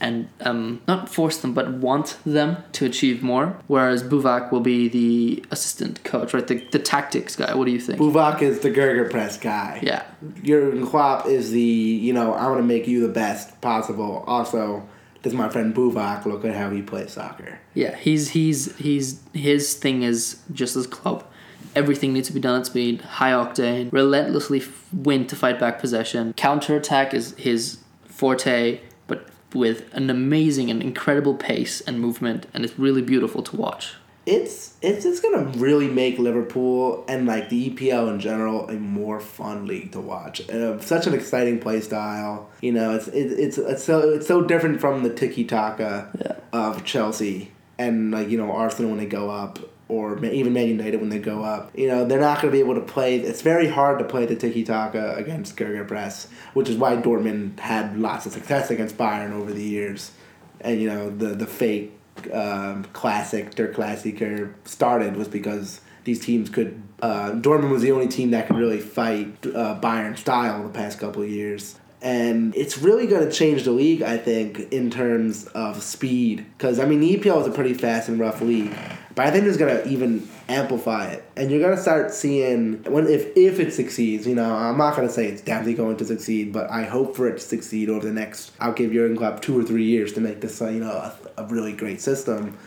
and 0.01 0.27
um, 0.41 0.81
not 0.87 1.07
force 1.07 1.37
them, 1.37 1.53
but 1.53 1.71
want 1.73 2.17
them 2.25 2.57
to 2.73 2.85
achieve 2.85 3.21
more. 3.23 3.55
Whereas 3.67 4.03
Buvak 4.03 4.51
will 4.51 4.59
be 4.59 4.89
the 4.89 5.45
assistant 5.51 6.03
coach, 6.03 6.33
right? 6.33 6.45
The, 6.45 6.57
the 6.71 6.79
tactics 6.79 7.35
guy. 7.35 7.53
What 7.53 7.65
do 7.65 7.71
you 7.71 7.79
think? 7.79 7.99
Buvak 7.99 8.41
is 8.41 8.59
the 8.59 8.71
Gerger 8.71 9.09
press 9.09 9.37
guy. 9.37 9.79
yeah, 9.83 10.03
Jurgen 10.43 10.85
Klopp 10.87 11.27
is 11.27 11.51
the 11.51 11.61
you 11.61 12.11
know 12.13 12.33
I 12.33 12.47
want 12.47 12.57
to 12.59 12.63
make 12.65 12.87
you 12.87 13.05
the 13.07 13.13
best 13.13 13.61
possible. 13.61 14.23
Also, 14.27 14.87
this 15.21 15.31
is 15.33 15.37
my 15.37 15.49
friend 15.49 15.73
Buvak. 15.73 16.25
Look 16.25 16.43
at 16.45 16.55
how 16.55 16.69
he 16.71 16.81
plays 16.81 17.13
soccer. 17.13 17.59
yeah. 17.75 17.95
He's 17.95 18.31
he's 18.31 18.75
he's 18.77 19.21
his 19.33 19.75
thing 19.75 20.03
is 20.03 20.41
just 20.51 20.75
as 20.75 20.87
club. 20.87 21.23
Everything 21.75 22.11
needs 22.11 22.27
to 22.27 22.33
be 22.33 22.39
done 22.41 22.59
at 22.59 22.65
speed, 22.65 22.99
high 23.01 23.31
octane, 23.31 23.93
relentlessly 23.93 24.59
f- 24.59 24.87
win 24.91 25.25
to 25.27 25.35
fight 25.37 25.57
back 25.59 25.79
possession. 25.79 26.33
Counter 26.33 26.75
attack 26.75 27.13
is 27.13 27.33
his 27.37 27.77
forte, 28.07 28.81
with 29.55 29.93
an 29.93 30.09
amazing 30.09 30.69
and 30.71 30.81
incredible 30.81 31.35
pace 31.35 31.81
and 31.81 31.99
movement, 31.99 32.45
and 32.53 32.63
it's 32.65 32.77
really 32.79 33.01
beautiful 33.01 33.41
to 33.43 33.55
watch. 33.55 33.93
It's 34.27 34.75
it's 34.83 35.03
it's 35.03 35.19
gonna 35.19 35.45
really 35.57 35.87
make 35.87 36.19
Liverpool 36.19 37.03
and 37.07 37.25
like 37.25 37.49
the 37.49 37.71
EPL 37.71 38.07
in 38.13 38.19
general 38.19 38.69
a 38.69 38.73
more 38.73 39.19
fun 39.19 39.65
league 39.65 39.91
to 39.93 39.99
watch. 39.99 40.41
And 40.47 40.61
uh, 40.63 40.79
such 40.79 41.07
an 41.07 41.15
exciting 41.15 41.59
play 41.59 41.81
style. 41.81 42.47
You 42.61 42.71
know, 42.71 42.93
it's 42.95 43.07
it, 43.07 43.31
it's 43.39 43.57
it's 43.57 43.83
so 43.83 44.11
it's 44.11 44.27
so 44.27 44.41
different 44.43 44.79
from 44.79 45.01
the 45.01 45.09
tiki 45.11 45.43
taka 45.43 46.09
Yeah. 46.19 46.35
of 46.53 46.85
Chelsea 46.85 47.51
and 47.79 48.11
like 48.11 48.29
you 48.29 48.37
know 48.37 48.51
Arsenal 48.51 48.91
when 48.91 48.99
they 48.99 49.07
go 49.07 49.31
up. 49.31 49.57
Or 49.91 50.23
even 50.23 50.53
Man 50.53 50.69
United 50.69 51.01
when 51.01 51.09
they 51.09 51.19
go 51.19 51.43
up, 51.43 51.69
you 51.77 51.89
know 51.89 52.05
they're 52.05 52.17
not 52.17 52.41
going 52.41 52.49
to 52.49 52.55
be 52.55 52.63
able 52.63 52.75
to 52.75 52.81
play. 52.81 53.17
It's 53.17 53.41
very 53.41 53.67
hard 53.67 53.99
to 53.99 54.05
play 54.05 54.25
the 54.25 54.37
tiki 54.37 54.63
taka 54.63 55.15
against 55.15 55.57
Gerger 55.57 55.85
press, 55.85 56.29
which 56.53 56.69
is 56.69 56.77
why 56.77 56.95
Dortmund 56.95 57.59
had 57.59 57.99
lots 57.99 58.25
of 58.25 58.31
success 58.31 58.71
against 58.71 58.97
Bayern 58.97 59.33
over 59.33 59.51
the 59.51 59.61
years, 59.61 60.11
and 60.61 60.79
you 60.79 60.87
know 60.87 61.09
the 61.09 61.35
the 61.35 61.45
fake 61.45 61.91
um, 62.31 62.85
classic 62.93 63.53
Der 63.55 63.73
Klassiker 63.73 64.53
started 64.63 65.17
was 65.17 65.27
because 65.27 65.81
these 66.05 66.21
teams 66.21 66.49
could. 66.49 66.81
Uh, 67.01 67.31
Dortmund 67.31 67.71
was 67.71 67.81
the 67.81 67.91
only 67.91 68.07
team 68.07 68.31
that 68.31 68.47
could 68.47 68.55
really 68.55 68.79
fight 68.79 69.45
uh, 69.45 69.77
Bayern 69.81 70.17
style 70.17 70.63
the 70.63 70.69
past 70.69 70.99
couple 70.99 71.21
of 71.21 71.29
years. 71.29 71.77
And 72.03 72.55
it's 72.55 72.79
really 72.79 73.05
going 73.05 73.27
to 73.27 73.31
change 73.31 73.63
the 73.63 73.71
league, 73.71 74.01
I 74.01 74.17
think, 74.17 74.71
in 74.71 74.89
terms 74.89 75.45
of 75.47 75.83
speed. 75.83 76.45
Because, 76.57 76.79
I 76.79 76.85
mean, 76.85 76.99
the 76.99 77.15
EPL 77.15 77.41
is 77.41 77.47
a 77.47 77.51
pretty 77.51 77.75
fast 77.75 78.09
and 78.09 78.19
rough 78.19 78.41
league. 78.41 78.75
But 79.21 79.27
I 79.27 79.31
think 79.33 79.45
it's 79.45 79.57
to 79.83 79.87
even 79.87 80.27
amplify 80.49 81.11
it. 81.11 81.23
And 81.37 81.51
you're 81.51 81.61
to 81.75 81.79
start 81.79 82.11
seeing, 82.11 82.81
when 82.85 83.05
if, 83.05 83.37
if 83.37 83.59
it 83.59 83.71
succeeds, 83.71 84.25
you 84.25 84.33
know, 84.33 84.51
I'm 84.51 84.79
not 84.79 84.95
to 85.07 85.13
say 85.13 85.27
it's 85.27 85.43
definitely 85.43 85.75
going 85.75 85.97
to 85.97 86.05
succeed, 86.05 86.51
but 86.51 86.71
I 86.71 86.85
hope 86.85 87.15
for 87.15 87.27
it 87.27 87.33
to 87.33 87.39
succeed 87.39 87.87
over 87.87 88.03
the 88.03 88.11
next, 88.11 88.51
I'll 88.59 88.73
give 88.73 88.91
Jurgen 88.91 89.15
Klopp 89.15 89.43
two 89.43 89.59
or 89.59 89.63
three 89.63 89.83
years 89.83 90.11
to 90.13 90.21
make 90.21 90.41
this, 90.41 90.59
uh, 90.59 90.69
you 90.69 90.79
know, 90.79 90.89
a, 90.89 91.15
a 91.37 91.45
really 91.45 91.71
great 91.71 92.01
system 92.01 92.57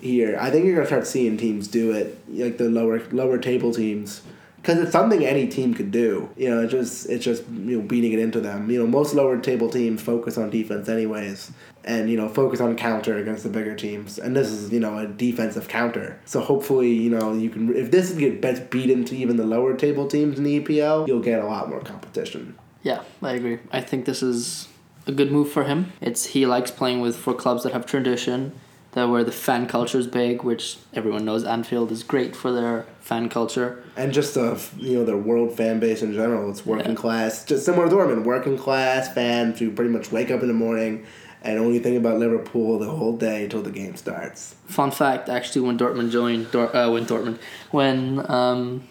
here. 0.00 0.38
I 0.40 0.50
think 0.50 0.64
you're 0.64 0.76
to 0.80 0.86
start 0.86 1.06
seeing 1.06 1.36
teams 1.36 1.68
do 1.68 1.92
it, 1.92 2.18
like 2.26 2.56
the 2.56 2.70
lower 2.70 3.02
lower 3.10 3.36
table 3.36 3.74
teams 3.74 4.22
because 4.60 4.78
it's 4.78 4.92
something 4.92 5.24
any 5.24 5.46
team 5.46 5.74
could 5.74 5.90
do. 5.90 6.28
You 6.36 6.50
know, 6.50 6.62
it's 6.62 6.72
just 6.72 7.08
it's 7.08 7.24
just 7.24 7.44
you 7.48 7.78
know 7.78 7.82
beating 7.82 8.12
it 8.12 8.18
into 8.18 8.40
them. 8.40 8.70
You 8.70 8.80
know, 8.80 8.86
most 8.86 9.14
lower 9.14 9.40
table 9.40 9.70
teams 9.70 10.02
focus 10.02 10.36
on 10.36 10.50
defense 10.50 10.88
anyways, 10.88 11.52
and 11.84 12.10
you 12.10 12.16
know 12.16 12.28
focus 12.28 12.60
on 12.60 12.76
counter 12.76 13.16
against 13.16 13.44
the 13.44 13.48
bigger 13.48 13.74
teams. 13.74 14.18
And 14.18 14.36
this 14.36 14.48
is 14.48 14.70
you 14.72 14.80
know 14.80 14.98
a 14.98 15.06
defensive 15.06 15.68
counter. 15.68 16.20
So 16.24 16.40
hopefully 16.40 16.92
you 16.92 17.10
know 17.10 17.32
you 17.32 17.50
can 17.50 17.74
if 17.74 17.90
this 17.90 18.12
gets 18.12 18.60
beaten 18.60 19.04
to 19.06 19.16
even 19.16 19.36
the 19.36 19.46
lower 19.46 19.74
table 19.74 20.06
teams 20.06 20.38
in 20.38 20.44
the 20.44 20.60
EPL, 20.60 21.06
you'll 21.08 21.20
get 21.20 21.40
a 21.40 21.46
lot 21.46 21.68
more 21.68 21.80
competition. 21.80 22.56
Yeah, 22.82 23.02
I 23.22 23.32
agree. 23.32 23.58
I 23.72 23.80
think 23.80 24.04
this 24.04 24.22
is 24.22 24.68
a 25.06 25.12
good 25.12 25.32
move 25.32 25.50
for 25.50 25.64
him. 25.64 25.92
It's 26.00 26.26
he 26.26 26.46
likes 26.46 26.70
playing 26.70 27.00
with 27.00 27.16
for 27.16 27.34
clubs 27.34 27.62
that 27.64 27.72
have 27.72 27.86
tradition, 27.86 28.52
that 28.92 29.08
where 29.08 29.22
the 29.22 29.32
fan 29.32 29.66
culture 29.66 29.98
is 29.98 30.06
big, 30.06 30.42
which 30.42 30.78
everyone 30.94 31.24
knows 31.24 31.44
Anfield 31.44 31.92
is 31.92 32.02
great 32.02 32.34
for 32.34 32.50
their 32.52 32.86
fan 33.00 33.28
culture. 33.28 33.82
And 33.96 34.12
just 34.12 34.34
the 34.34 34.60
you 34.78 34.94
know 34.98 35.04
their 35.04 35.16
world 35.16 35.56
fan 35.56 35.78
base 35.80 36.02
in 36.02 36.12
general, 36.14 36.50
it's 36.50 36.64
working 36.64 36.90
Yeah. 36.92 36.96
class, 36.96 37.44
just 37.44 37.64
similar 37.64 37.88
to 37.88 37.94
Dortmund, 37.94 38.24
working 38.24 38.56
class 38.56 39.12
fans 39.12 39.58
who 39.58 39.70
pretty 39.70 39.90
much 39.90 40.10
wake 40.10 40.30
up 40.30 40.40
in 40.42 40.48
the 40.48 40.54
morning 40.54 41.04
and 41.42 41.58
only 41.58 41.78
think 41.78 41.96
about 41.96 42.18
Liverpool 42.18 42.78
the 42.80 42.88
whole 42.90 43.16
day 43.16 43.44
until 43.44 43.62
the 43.62 43.70
game 43.70 43.94
starts. 43.96 44.54
Fun 44.66 44.90
fact: 44.90 45.28
actually, 45.28 45.60
when 45.66 45.78
Dortmund 45.78 46.10
joined, 46.10 46.50
Dor- 46.50 46.74
uh, 46.74 46.90
when 46.90 47.04
Dortmund, 47.06 47.38
when 47.70 48.28
um, 48.30 48.84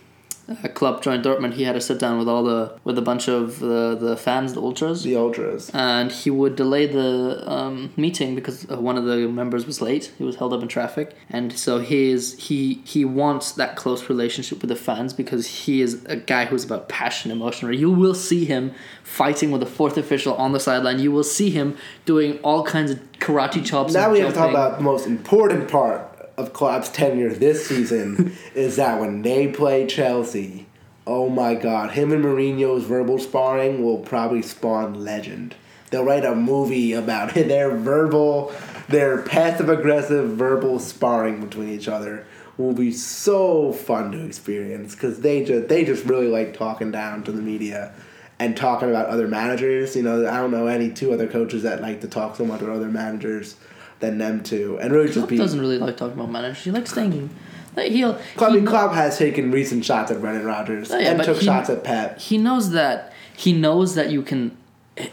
a 0.63 0.69
club 0.69 1.03
joined 1.03 1.23
Dortmund, 1.25 1.53
he 1.53 1.63
had 1.63 1.73
to 1.73 1.81
sit 1.81 1.99
down 1.99 2.17
with 2.17 2.27
all 2.27 2.43
the 2.43 2.77
with 2.83 2.97
a 2.97 3.01
bunch 3.01 3.27
of 3.27 3.60
the 3.60 3.97
the 3.99 4.15
fans, 4.15 4.53
the 4.53 4.62
ultras. 4.62 5.03
The 5.03 5.15
ultras. 5.15 5.69
and 5.73 6.12
he 6.12 6.29
would 6.29 6.55
delay 6.55 6.88
the 6.88 7.43
um, 7.49 7.91
meeting 7.97 8.36
because 8.36 8.69
uh, 8.71 8.79
one 8.79 8.97
of 8.97 9.05
the 9.05 9.27
members 9.27 9.65
was 9.65 9.81
late. 9.81 10.13
He 10.17 10.23
was 10.23 10.38
held 10.38 10.53
up 10.53 10.62
in 10.62 10.67
traffic, 10.67 11.15
and 11.29 11.57
so 11.57 11.79
he 11.79 12.12
is 12.12 12.38
he 12.39 12.75
he 12.86 13.03
wants 13.03 13.51
that 13.53 13.75
close 13.75 14.10
relationship 14.10 14.62
with 14.62 14.69
the 14.69 14.75
fans 14.75 15.13
because 15.13 15.47
he 15.47 15.81
is 15.81 16.05
a 16.05 16.15
guy 16.15 16.45
who's 16.45 16.63
about 16.63 16.88
passion, 16.88 17.31
emotion. 17.31 17.71
You 17.73 17.91
will 17.91 18.15
see 18.15 18.45
him 18.45 18.73
fighting 19.03 19.51
with 19.51 19.62
a 19.62 19.67
fourth 19.67 19.97
official 19.97 20.33
on 20.36 20.53
the 20.53 20.60
sideline. 20.60 20.99
You 20.99 21.12
will 21.12 21.23
see 21.23 21.49
him 21.49 21.77
doing 22.05 22.39
all 22.39 22.63
kinds 22.63 22.91
of 22.91 22.99
karate 23.19 23.65
chops. 23.65 23.93
Now 23.93 24.12
we 24.12 24.19
have 24.19 24.29
to 24.29 24.36
talk 24.36 24.49
about 24.49 24.77
the 24.77 24.83
most 24.83 25.07
important 25.07 25.69
part 25.69 26.06
of 26.38 26.54
Klopp's 26.54 26.89
tenure 26.89 27.34
this 27.34 27.67
season 27.67 28.38
is 28.54 28.76
that 28.76 29.00
when 29.00 29.23
they 29.23 29.47
play 29.47 29.88
Chelsea, 29.88 30.67
oh 31.06 31.30
my 31.30 31.56
god, 31.56 31.91
him 31.91 32.12
and 32.12 32.23
Mourinho's 32.23 32.84
verbal 32.84 33.17
sparring 33.17 33.84
will 33.84 34.00
probably 34.00 34.41
spawn 34.41 35.04
legend. 35.04 35.56
They'll 35.89 36.04
write 36.04 36.26
a 36.26 36.36
movie 36.36 36.93
about 36.93 37.36
it. 37.36 37.47
their 37.47 37.76
verbal, 37.76 38.54
their 38.88 39.21
passive 39.21 39.69
aggressive 39.69 40.32
verbal 40.32 40.80
sparring 40.80 41.41
between 41.41 41.69
each 41.69 41.88
other 41.88 42.26
will 42.58 42.73
be 42.73 42.91
so 42.91 43.71
fun 43.71 44.12
to 44.12 44.26
experience 44.26 44.95
because 44.95 45.21
they 45.21 45.43
just 45.43 45.67
they 45.69 45.86
just 45.86 46.06
really 46.06 46.28
like 46.28 46.56
talking 46.56 46.91
down 46.91 47.23
to 47.23 47.32
the 47.32 47.41
media 47.41 47.93
and 48.39 48.58
talking 48.58 48.89
about 48.89 49.08
other 49.08 49.28
managers. 49.28 49.95
You 49.95 50.04
know, 50.04 50.28
I 50.28 50.38
don't 50.38 50.52
know 50.52 50.67
any 50.67 50.91
two 50.91 51.13
other 51.13 51.28
coaches 51.28 51.63
that 51.63 51.82
like 51.82 52.02
to 52.02 52.08
talk 52.08 52.36
so 52.36 52.45
much 52.45 52.62
about 52.62 52.76
other 52.76 52.89
managers 52.89 53.56
than 53.99 54.17
them 54.17 54.43
two, 54.43 54.77
and 54.79 54.91
really 54.93 55.12
just 55.12 55.27
be. 55.27 55.38
doesn't 55.38 55.60
really 55.60 55.77
like 55.77 55.97
talking 55.97 56.13
about 56.19 56.29
managers. 56.31 56.63
He 56.63 56.71
likes 56.71 56.91
staying. 56.91 57.29
Like 57.75 57.91
he'll. 57.91 58.19
I 58.39 58.49
he- 58.49 58.55
mean, 58.55 58.65
Klopp 58.65 58.93
has 58.93 59.17
taken 59.17 59.51
recent 59.51 59.86
shots 59.86 60.12
at 60.12 60.19
Brendan 60.21 60.45
Rodgers 60.45 60.91
Oh, 60.91 60.97
yeah, 60.97 61.12
and 61.12 61.23
took 61.23 61.38
he- 61.38 61.45
shots 61.45 61.69
at 61.69 61.83
Pep. 61.83 62.19
he 62.19 62.38
knows 62.38 62.71
that 62.71 63.13
he 63.36 63.53
knows 63.53 63.95
that 63.95 64.10
you 64.12 64.21
can 64.23 64.57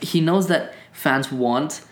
he 0.00 0.20
knows 0.20 0.46
that 0.48 0.72
fans 0.92 1.30
want 1.30 1.82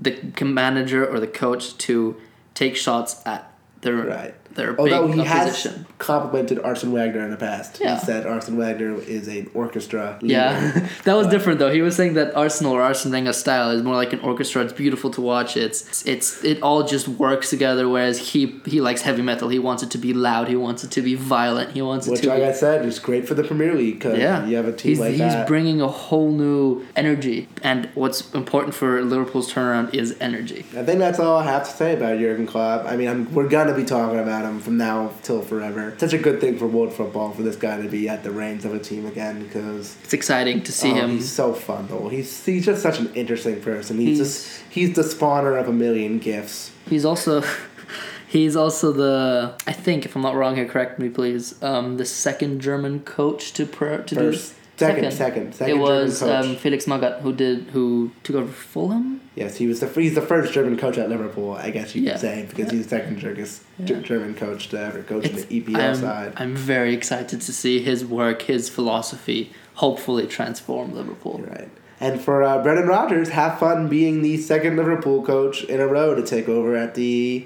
the 0.00 0.16
manager 0.44 1.06
or 1.06 1.18
the 1.18 1.26
coach 1.26 1.76
to 1.78 2.16
take 2.54 2.76
shots 2.76 3.22
at 3.26 3.50
their 3.80 3.94
Right. 3.96 4.34
Their 4.58 4.72
big 4.72 4.92
Although 4.92 5.12
he 5.12 5.20
opposition. 5.20 5.72
has 5.72 5.86
complimented 5.98 6.58
Arsene 6.58 6.92
Wenger 6.92 7.20
in 7.20 7.30
the 7.30 7.36
past. 7.36 7.80
Yeah. 7.80 7.98
He 7.98 8.04
said 8.04 8.26
Arsene 8.26 8.56
Wenger 8.56 9.00
is 9.00 9.28
an 9.28 9.50
orchestra 9.54 10.18
leader. 10.20 10.34
yeah, 10.34 10.88
that 11.04 11.14
was 11.14 11.28
different 11.28 11.60
though. 11.60 11.72
He 11.72 11.80
was 11.80 11.94
saying 11.96 12.14
that 12.14 12.34
Arsenal 12.34 12.72
or 12.72 12.82
Arsene 12.82 13.12
Wenger's 13.12 13.36
style 13.36 13.70
is 13.70 13.82
more 13.82 13.94
like 13.94 14.12
an 14.12 14.20
orchestra. 14.20 14.62
It's 14.64 14.72
beautiful 14.72 15.10
to 15.12 15.20
watch. 15.20 15.56
It's 15.56 16.04
it's 16.06 16.42
it 16.44 16.60
all 16.60 16.82
just 16.82 17.06
works 17.08 17.50
together. 17.50 17.88
Whereas 17.88 18.18
he 18.32 18.60
he 18.66 18.80
likes 18.80 19.02
heavy 19.02 19.22
metal. 19.22 19.48
He 19.48 19.60
wants 19.60 19.82
it 19.84 19.90
to 19.92 19.98
be 19.98 20.12
loud. 20.12 20.48
He 20.48 20.56
wants 20.56 20.82
it 20.84 20.90
to 20.90 21.02
be 21.02 21.14
violent. 21.14 21.70
He 21.72 21.82
wants 21.82 22.06
it 22.06 22.10
Which, 22.10 22.22
to. 22.22 22.28
like 22.28 22.40
be, 22.40 22.46
I 22.46 22.52
said, 22.52 22.84
is 22.84 22.98
great 22.98 23.28
for 23.28 23.34
the 23.34 23.44
Premier 23.44 23.74
League 23.74 23.94
because 24.00 24.18
yeah, 24.18 24.44
you 24.44 24.56
have 24.56 24.66
a 24.66 24.72
team 24.72 24.90
he's, 24.90 25.00
like 25.00 25.10
he's 25.10 25.18
that. 25.20 25.38
He's 25.38 25.48
bringing 25.48 25.80
a 25.80 25.88
whole 25.88 26.32
new 26.32 26.84
energy. 26.96 27.48
And 27.62 27.88
what's 27.94 28.32
important 28.34 28.74
for 28.74 29.02
Liverpool's 29.04 29.52
turnaround 29.52 29.94
is 29.94 30.16
energy. 30.20 30.64
I 30.76 30.82
think 30.82 30.98
that's 30.98 31.20
all 31.20 31.38
I 31.38 31.44
have 31.44 31.64
to 31.64 31.70
say 31.70 31.94
about 31.94 32.18
Jurgen 32.18 32.46
Klopp. 32.46 32.86
I 32.86 32.96
mean, 32.96 33.08
I'm, 33.08 33.32
we're 33.34 33.48
gonna 33.48 33.74
be 33.74 33.84
talking 33.84 34.18
about 34.18 34.44
him 34.44 34.47
from 34.60 34.76
now 34.76 35.12
till 35.22 35.42
forever. 35.42 35.94
Such 35.98 36.12
a 36.12 36.18
good 36.18 36.40
thing 36.40 36.58
for 36.58 36.66
world 36.66 36.92
football 36.92 37.32
for 37.32 37.42
this 37.42 37.56
guy 37.56 37.80
to 37.80 37.88
be 37.88 38.08
at 38.08 38.22
the 38.22 38.30
reins 38.30 38.64
of 38.64 38.74
a 38.74 38.78
team 38.78 39.06
again 39.06 39.42
because 39.42 39.96
It's 40.04 40.14
exciting 40.14 40.62
to 40.62 40.72
see 40.72 40.92
oh, 40.92 40.94
him. 40.94 41.10
He's 41.10 41.30
so 41.30 41.52
fun 41.52 41.86
though. 41.88 42.08
He's 42.08 42.44
he's 42.44 42.64
just 42.64 42.82
such 42.82 42.98
an 42.98 43.12
interesting 43.14 43.60
person. 43.60 43.98
He's, 43.98 44.18
He's- 44.18 44.18
just 44.18 44.62
he's 44.70 44.96
the 44.96 45.02
spawner 45.02 45.60
of 45.60 45.68
a 45.68 45.72
million 45.72 46.18
gifts. 46.18 46.70
He's 46.88 47.04
also 47.04 47.42
he's 48.28 48.56
also 48.56 48.92
the 48.92 49.54
I 49.66 49.72
think 49.72 50.04
if 50.04 50.16
I'm 50.16 50.22
not 50.22 50.34
wrong 50.34 50.56
here, 50.56 50.66
correct 50.66 50.98
me 50.98 51.08
please. 51.08 51.62
Um, 51.62 51.96
the 51.96 52.04
second 52.06 52.60
German 52.60 53.00
coach 53.00 53.52
to 53.54 53.66
per, 53.66 54.02
to 54.02 54.14
First, 54.14 54.54
do 54.54 54.57
second, 54.78 55.12
second, 55.12 55.54
second. 55.54 55.76
it 55.76 55.78
was 55.80 56.20
coach. 56.20 56.44
um, 56.46 56.56
Felix 56.56 56.86
Magath 56.86 57.20
who 57.20 57.32
did 57.32 57.64
who 57.70 58.10
took 58.22 58.36
over 58.36 58.50
Fulham. 58.52 59.20
yes, 59.34 59.56
he 59.56 59.66
was 59.66 59.80
the 59.80 59.88
he's 59.88 60.14
the 60.14 60.22
first 60.22 60.52
German 60.52 60.76
coach 60.78 60.96
at 60.98 61.08
Liverpool. 61.08 61.52
I 61.52 61.70
guess 61.70 61.94
you 61.94 62.02
Yeah. 62.02 62.12
could 62.12 62.20
say 62.20 62.46
because 62.48 62.70
he's 62.70 62.84
the 62.84 62.88
second 62.88 63.18
German 63.18 63.46
Yeah. 63.78 64.00
German 64.00 64.34
coach 64.34 64.68
to 64.70 64.80
ever 64.80 65.02
coach 65.02 65.24
It's- 65.26 65.42
in 65.42 65.48
the 65.48 65.54
EPL 65.60 65.80
I'm, 65.90 65.94
side. 65.96 66.32
I'm 66.36 66.54
very 66.56 66.94
excited 66.94 67.40
to 67.40 67.52
see 67.52 67.80
his 67.80 68.04
work, 68.04 68.42
his 68.42 68.68
philosophy, 68.68 69.52
hopefully 69.74 70.26
transform 70.26 70.94
Liverpool. 70.94 71.42
Right. 71.48 71.68
And 72.00 72.20
for 72.20 72.44
uh, 72.44 72.62
Brendan 72.62 72.86
Rodgers, 72.86 73.30
have 73.30 73.58
fun 73.58 73.88
being 73.88 74.22
the 74.22 74.36
second 74.36 74.76
Liverpool 74.76 75.24
coach 75.24 75.64
in 75.64 75.80
a 75.80 75.86
row 75.88 76.14
to 76.14 76.22
take 76.22 76.48
over 76.48 76.76
at 76.76 76.94
the 76.94 77.44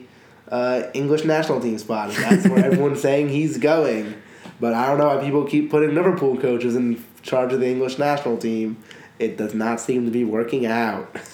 uh, 0.50 0.82
English 0.92 1.24
national 1.24 1.58
team 1.60 1.78
spot. 1.78 2.14
And 2.14 2.22
that's 2.24 2.46
where 2.46 2.62
everyone's 2.70 3.00
saying 3.00 3.30
he's 3.30 3.56
going. 3.56 4.14
But 4.60 4.74
I 4.74 4.86
don't 4.86 4.98
know 4.98 5.08
why 5.08 5.24
people 5.24 5.44
keep 5.44 5.70
putting 5.70 5.94
Liverpool 5.94 6.36
coaches 6.36 6.76
in 6.76 7.02
charge 7.22 7.52
of 7.52 7.60
the 7.60 7.68
English 7.68 7.98
national 7.98 8.36
team. 8.36 8.76
It 9.18 9.36
does 9.36 9.54
not 9.54 9.80
seem 9.80 10.04
to 10.04 10.10
be 10.10 10.24
working 10.24 10.66
out. 10.66 11.16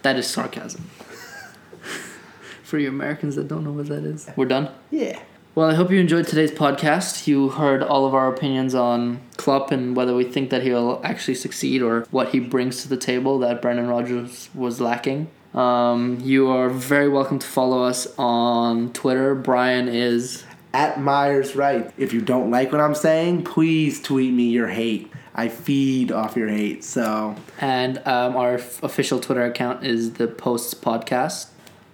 That 0.00 0.16
is 0.16 0.26
sarcasm. 0.26 0.82
For 2.62 2.78
you 2.78 2.88
Americans 2.88 3.36
that 3.36 3.46
don't 3.46 3.62
know 3.62 3.72
what 3.72 3.88
that 3.88 4.04
is, 4.04 4.30
we're 4.36 4.46
done. 4.46 4.70
Yeah. 4.90 5.20
Well, 5.56 5.70
I 5.70 5.74
hope 5.74 5.90
you 5.90 5.98
enjoyed 5.98 6.26
today's 6.26 6.50
podcast. 6.50 7.26
You 7.26 7.48
heard 7.48 7.82
all 7.82 8.06
of 8.06 8.14
our 8.14 8.32
opinions 8.32 8.74
on 8.74 9.20
Klopp 9.36 9.70
and 9.72 9.96
whether 9.96 10.14
we 10.14 10.24
think 10.24 10.50
that 10.50 10.62
he'll 10.62 11.00
actually 11.02 11.34
succeed 11.34 11.82
or 11.82 12.06
what 12.10 12.28
he 12.28 12.40
brings 12.40 12.82
to 12.82 12.88
the 12.88 12.96
table 12.96 13.38
that 13.38 13.62
Brendan 13.62 13.88
Rodgers 13.88 14.48
was 14.54 14.80
lacking. 14.80 15.28
Um, 15.54 16.20
you 16.22 16.48
are 16.48 16.68
very 16.68 17.08
welcome 17.08 17.38
to 17.38 17.46
follow 17.46 17.82
us 17.82 18.06
on 18.18 18.92
Twitter. 18.92 19.34
Brian 19.34 19.88
is 19.88 20.44
At 20.74 21.00
Myers 21.00 21.56
Right. 21.56 21.90
If 21.96 22.12
you 22.12 22.20
don't 22.20 22.50
like 22.50 22.70
what 22.70 22.82
I'm 22.82 22.94
saying, 22.94 23.44
please 23.44 24.02
tweet 24.02 24.34
me 24.34 24.50
your 24.50 24.68
hate. 24.68 25.10
I 25.36 25.48
feed 25.48 26.10
off 26.10 26.34
your 26.36 26.48
hate. 26.48 26.82
So 26.82 27.36
and 27.60 27.98
um, 28.06 28.36
our 28.36 28.54
f- 28.54 28.82
official 28.82 29.20
Twitter 29.20 29.44
account 29.44 29.84
is 29.84 30.14
the 30.14 30.26
Posts 30.26 30.74
Podcast. 30.74 31.48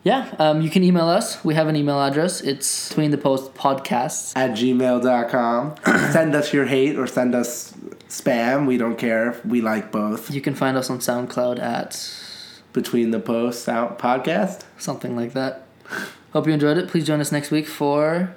Yeah, 0.05 0.35
um, 0.41 0.61
you 0.63 0.69
can 0.71 0.83
email 0.83 1.07
us. 1.09 1.45
We 1.45 1.55
have 1.55 1.69
an 1.69 1.77
email 1.77 2.01
address. 2.03 2.41
It's 2.41 2.89
between 2.89 3.11
the 3.13 3.19
post 3.19 3.55
podcasts. 3.55 4.33
at 4.37 4.51
gmail.com. 4.53 5.75
send 6.13 6.35
us 6.35 6.53
your 6.53 6.67
hate 6.67 6.99
or 6.99 7.07
send 7.07 7.35
us 7.37 7.73
spam. 8.09 8.67
We 8.67 8.79
don't 8.79 8.97
care. 8.99 9.41
We 9.45 9.61
like 9.61 9.93
both. 9.93 10.29
You 10.33 10.41
can 10.41 10.55
find 10.57 10.77
us 10.77 10.91
on 10.91 10.99
SoundCloud 10.99 11.61
at 11.61 12.13
Between 12.73 13.13
the 13.13 13.21
Posts 13.21 13.69
Out 13.69 13.99
podcast. 14.01 14.63
something 14.77 15.15
like 15.15 15.35
that. 15.35 15.67
Hope 16.33 16.49
you 16.49 16.53
enjoyed 16.53 16.79
it. 16.79 16.89
Please 16.89 17.07
join 17.07 17.21
us 17.21 17.31
next 17.31 17.53
week 17.53 17.69
for 17.69 18.35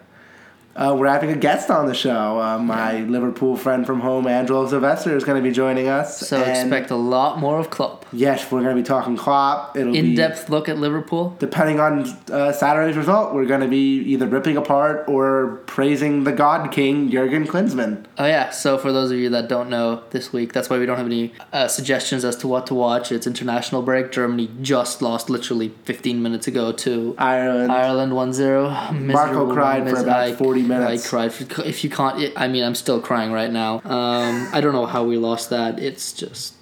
Uh, 0.75 0.93
we're 0.97 1.07
having 1.07 1.31
a 1.31 1.35
guest 1.37 1.69
on 1.69 1.85
the 1.85 1.93
show. 1.93 2.39
Uh, 2.39 2.59
my 2.59 2.99
Liverpool 2.99 3.55
friend 3.55 3.85
from 3.85 4.01
home, 4.01 4.27
Angelo 4.27 4.67
Sylvester, 4.67 5.15
is 5.15 5.23
going 5.23 5.41
to 5.41 5.47
be 5.47 5.53
joining 5.53 5.87
us. 5.87 6.27
So 6.27 6.41
expect 6.41 6.91
a 6.91 6.97
lot 6.97 7.39
more 7.39 7.59
of 7.59 7.69
Klopp. 7.69 8.05
Yes, 8.11 8.51
we're 8.51 8.61
going 8.61 8.75
to 8.75 8.81
be 8.81 8.85
talking 8.85 9.15
Klopp. 9.15 9.77
It'll 9.77 9.95
In 9.95 10.05
be 10.05 10.15
depth 10.15 10.49
look 10.49 10.67
at 10.67 10.77
Liverpool. 10.77 11.35
Depending 11.39 11.79
on 11.79 12.05
uh, 12.29 12.51
Saturday's 12.51 12.97
result, 12.97 13.33
we're 13.33 13.45
going 13.45 13.61
to 13.61 13.69
be 13.69 13.99
either 13.99 14.27
ripping 14.27 14.57
apart 14.57 15.07
or 15.07 15.61
praising 15.65 16.25
the 16.25 16.33
God 16.33 16.71
King, 16.73 17.09
Jurgen 17.09 17.47
Klinsmann. 17.47 18.05
Oh 18.17 18.25
yeah. 18.25 18.49
So 18.49 18.77
for 18.77 18.91
those 18.91 19.11
of 19.11 19.17
you 19.17 19.29
that 19.29 19.47
don't 19.47 19.69
know, 19.69 20.03
this 20.09 20.33
week 20.33 20.51
that's 20.51 20.69
why 20.69 20.77
we 20.77 20.85
don't 20.85 20.97
have 20.97 21.05
any 21.05 21.33
uh, 21.53 21.69
suggestions 21.69 22.25
as 22.25 22.35
to 22.37 22.49
what 22.49 22.67
to 22.67 22.73
watch. 22.73 23.13
It's 23.13 23.25
international 23.25 23.81
break. 23.81 24.11
Germany 24.11 24.49
just 24.61 25.01
lost 25.01 25.29
literally 25.29 25.69
15 25.85 26.21
minutes 26.21 26.47
ago 26.47 26.73
to 26.73 27.15
Ireland. 27.17 27.71
Ireland 27.71 28.11
1-0. 28.11 28.99
Miserable 28.99 29.53
cried 29.53 29.89
for 29.89 30.01
about 30.01 30.37
40 30.37 30.64
minutes. 30.67 31.05
I 31.05 31.09
cried. 31.09 31.33
For, 31.33 31.63
if 31.63 31.83
you 31.83 31.89
can't, 31.89 32.21
it, 32.21 32.33
I 32.35 32.47
mean, 32.47 32.63
I'm 32.63 32.75
still 32.75 32.99
crying 32.99 33.31
right 33.31 33.51
now. 33.51 33.81
Um, 33.83 34.49
I 34.53 34.61
don't 34.61 34.73
know 34.73 34.85
how 34.85 35.03
we 35.03 35.17
lost 35.17 35.49
that. 35.49 35.79
It's 35.79 36.13
just, 36.13 36.55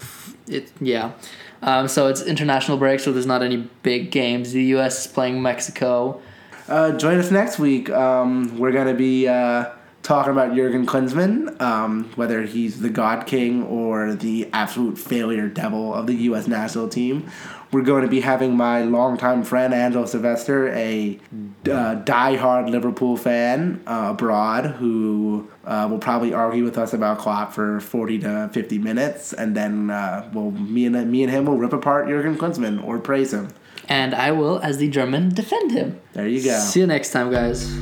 it 0.47 0.71
yeah. 0.79 1.13
Um, 1.61 1.87
so 1.87 2.07
it's 2.07 2.21
international 2.21 2.77
break, 2.77 2.99
so 2.99 3.13
there's 3.13 3.25
not 3.25 3.41
any 3.41 3.69
big 3.83 4.11
games. 4.11 4.51
The 4.51 4.63
U.S. 4.63 5.05
is 5.05 5.11
playing 5.11 5.41
Mexico. 5.41 6.21
Uh, 6.67 6.91
join 6.97 7.19
us 7.19 7.31
next 7.31 7.59
week. 7.59 7.89
Um, 7.89 8.57
we're 8.57 8.71
going 8.71 8.87
to 8.87 8.93
be 8.93 9.27
uh, 9.27 9.69
talking 10.03 10.33
about 10.33 10.53
Jurgen 10.53 10.85
Klinsmann, 10.85 11.59
um, 11.61 12.11
whether 12.15 12.43
he's 12.43 12.81
the 12.81 12.89
God 12.89 13.25
King 13.25 13.63
or 13.63 14.13
the 14.13 14.49
absolute 14.53 14.97
failure 14.97 15.47
devil 15.47 15.93
of 15.93 16.07
the 16.07 16.13
U.S. 16.13 16.47
national 16.47 16.89
team. 16.89 17.29
We're 17.71 17.81
going 17.81 18.03
to 18.03 18.09
be 18.09 18.19
having 18.19 18.55
my 18.55 18.83
longtime 18.83 19.43
friend 19.43 19.73
Angelo 19.73 20.05
Sylvester, 20.05 20.69
a 20.73 21.19
uh, 21.71 21.95
die-hard 21.95 22.69
Liverpool 22.69 23.17
fan 23.17 23.81
uh, 23.87 24.09
abroad, 24.11 24.67
who 24.67 25.49
uh, 25.65 25.87
will 25.89 25.97
probably 25.97 26.33
argue 26.33 26.63
with 26.65 26.77
us 26.77 26.93
about 26.93 27.17
Klopp 27.17 27.51
for 27.51 27.79
forty 27.79 28.19
to 28.19 28.49
fifty 28.53 28.77
minutes, 28.77 29.33
and 29.33 29.55
then 29.57 29.89
uh, 29.89 30.29
we'll 30.33 30.51
me 30.51 30.85
and 30.85 31.11
me 31.11 31.23
and 31.23 31.31
him 31.31 31.45
will 31.45 31.57
rip 31.57 31.73
apart 31.73 32.07
Jurgen 32.07 32.37
Klinsmann 32.37 32.83
or 32.83 32.99
praise 32.99 33.33
him. 33.33 33.49
And 33.89 34.13
I 34.13 34.31
will, 34.31 34.59
as 34.59 34.77
the 34.77 34.87
German, 34.87 35.29
defend 35.29 35.71
him. 35.71 35.99
There 36.13 36.27
you 36.27 36.43
go. 36.43 36.59
See 36.59 36.81
you 36.81 36.87
next 36.87 37.11
time, 37.11 37.31
guys. 37.31 37.75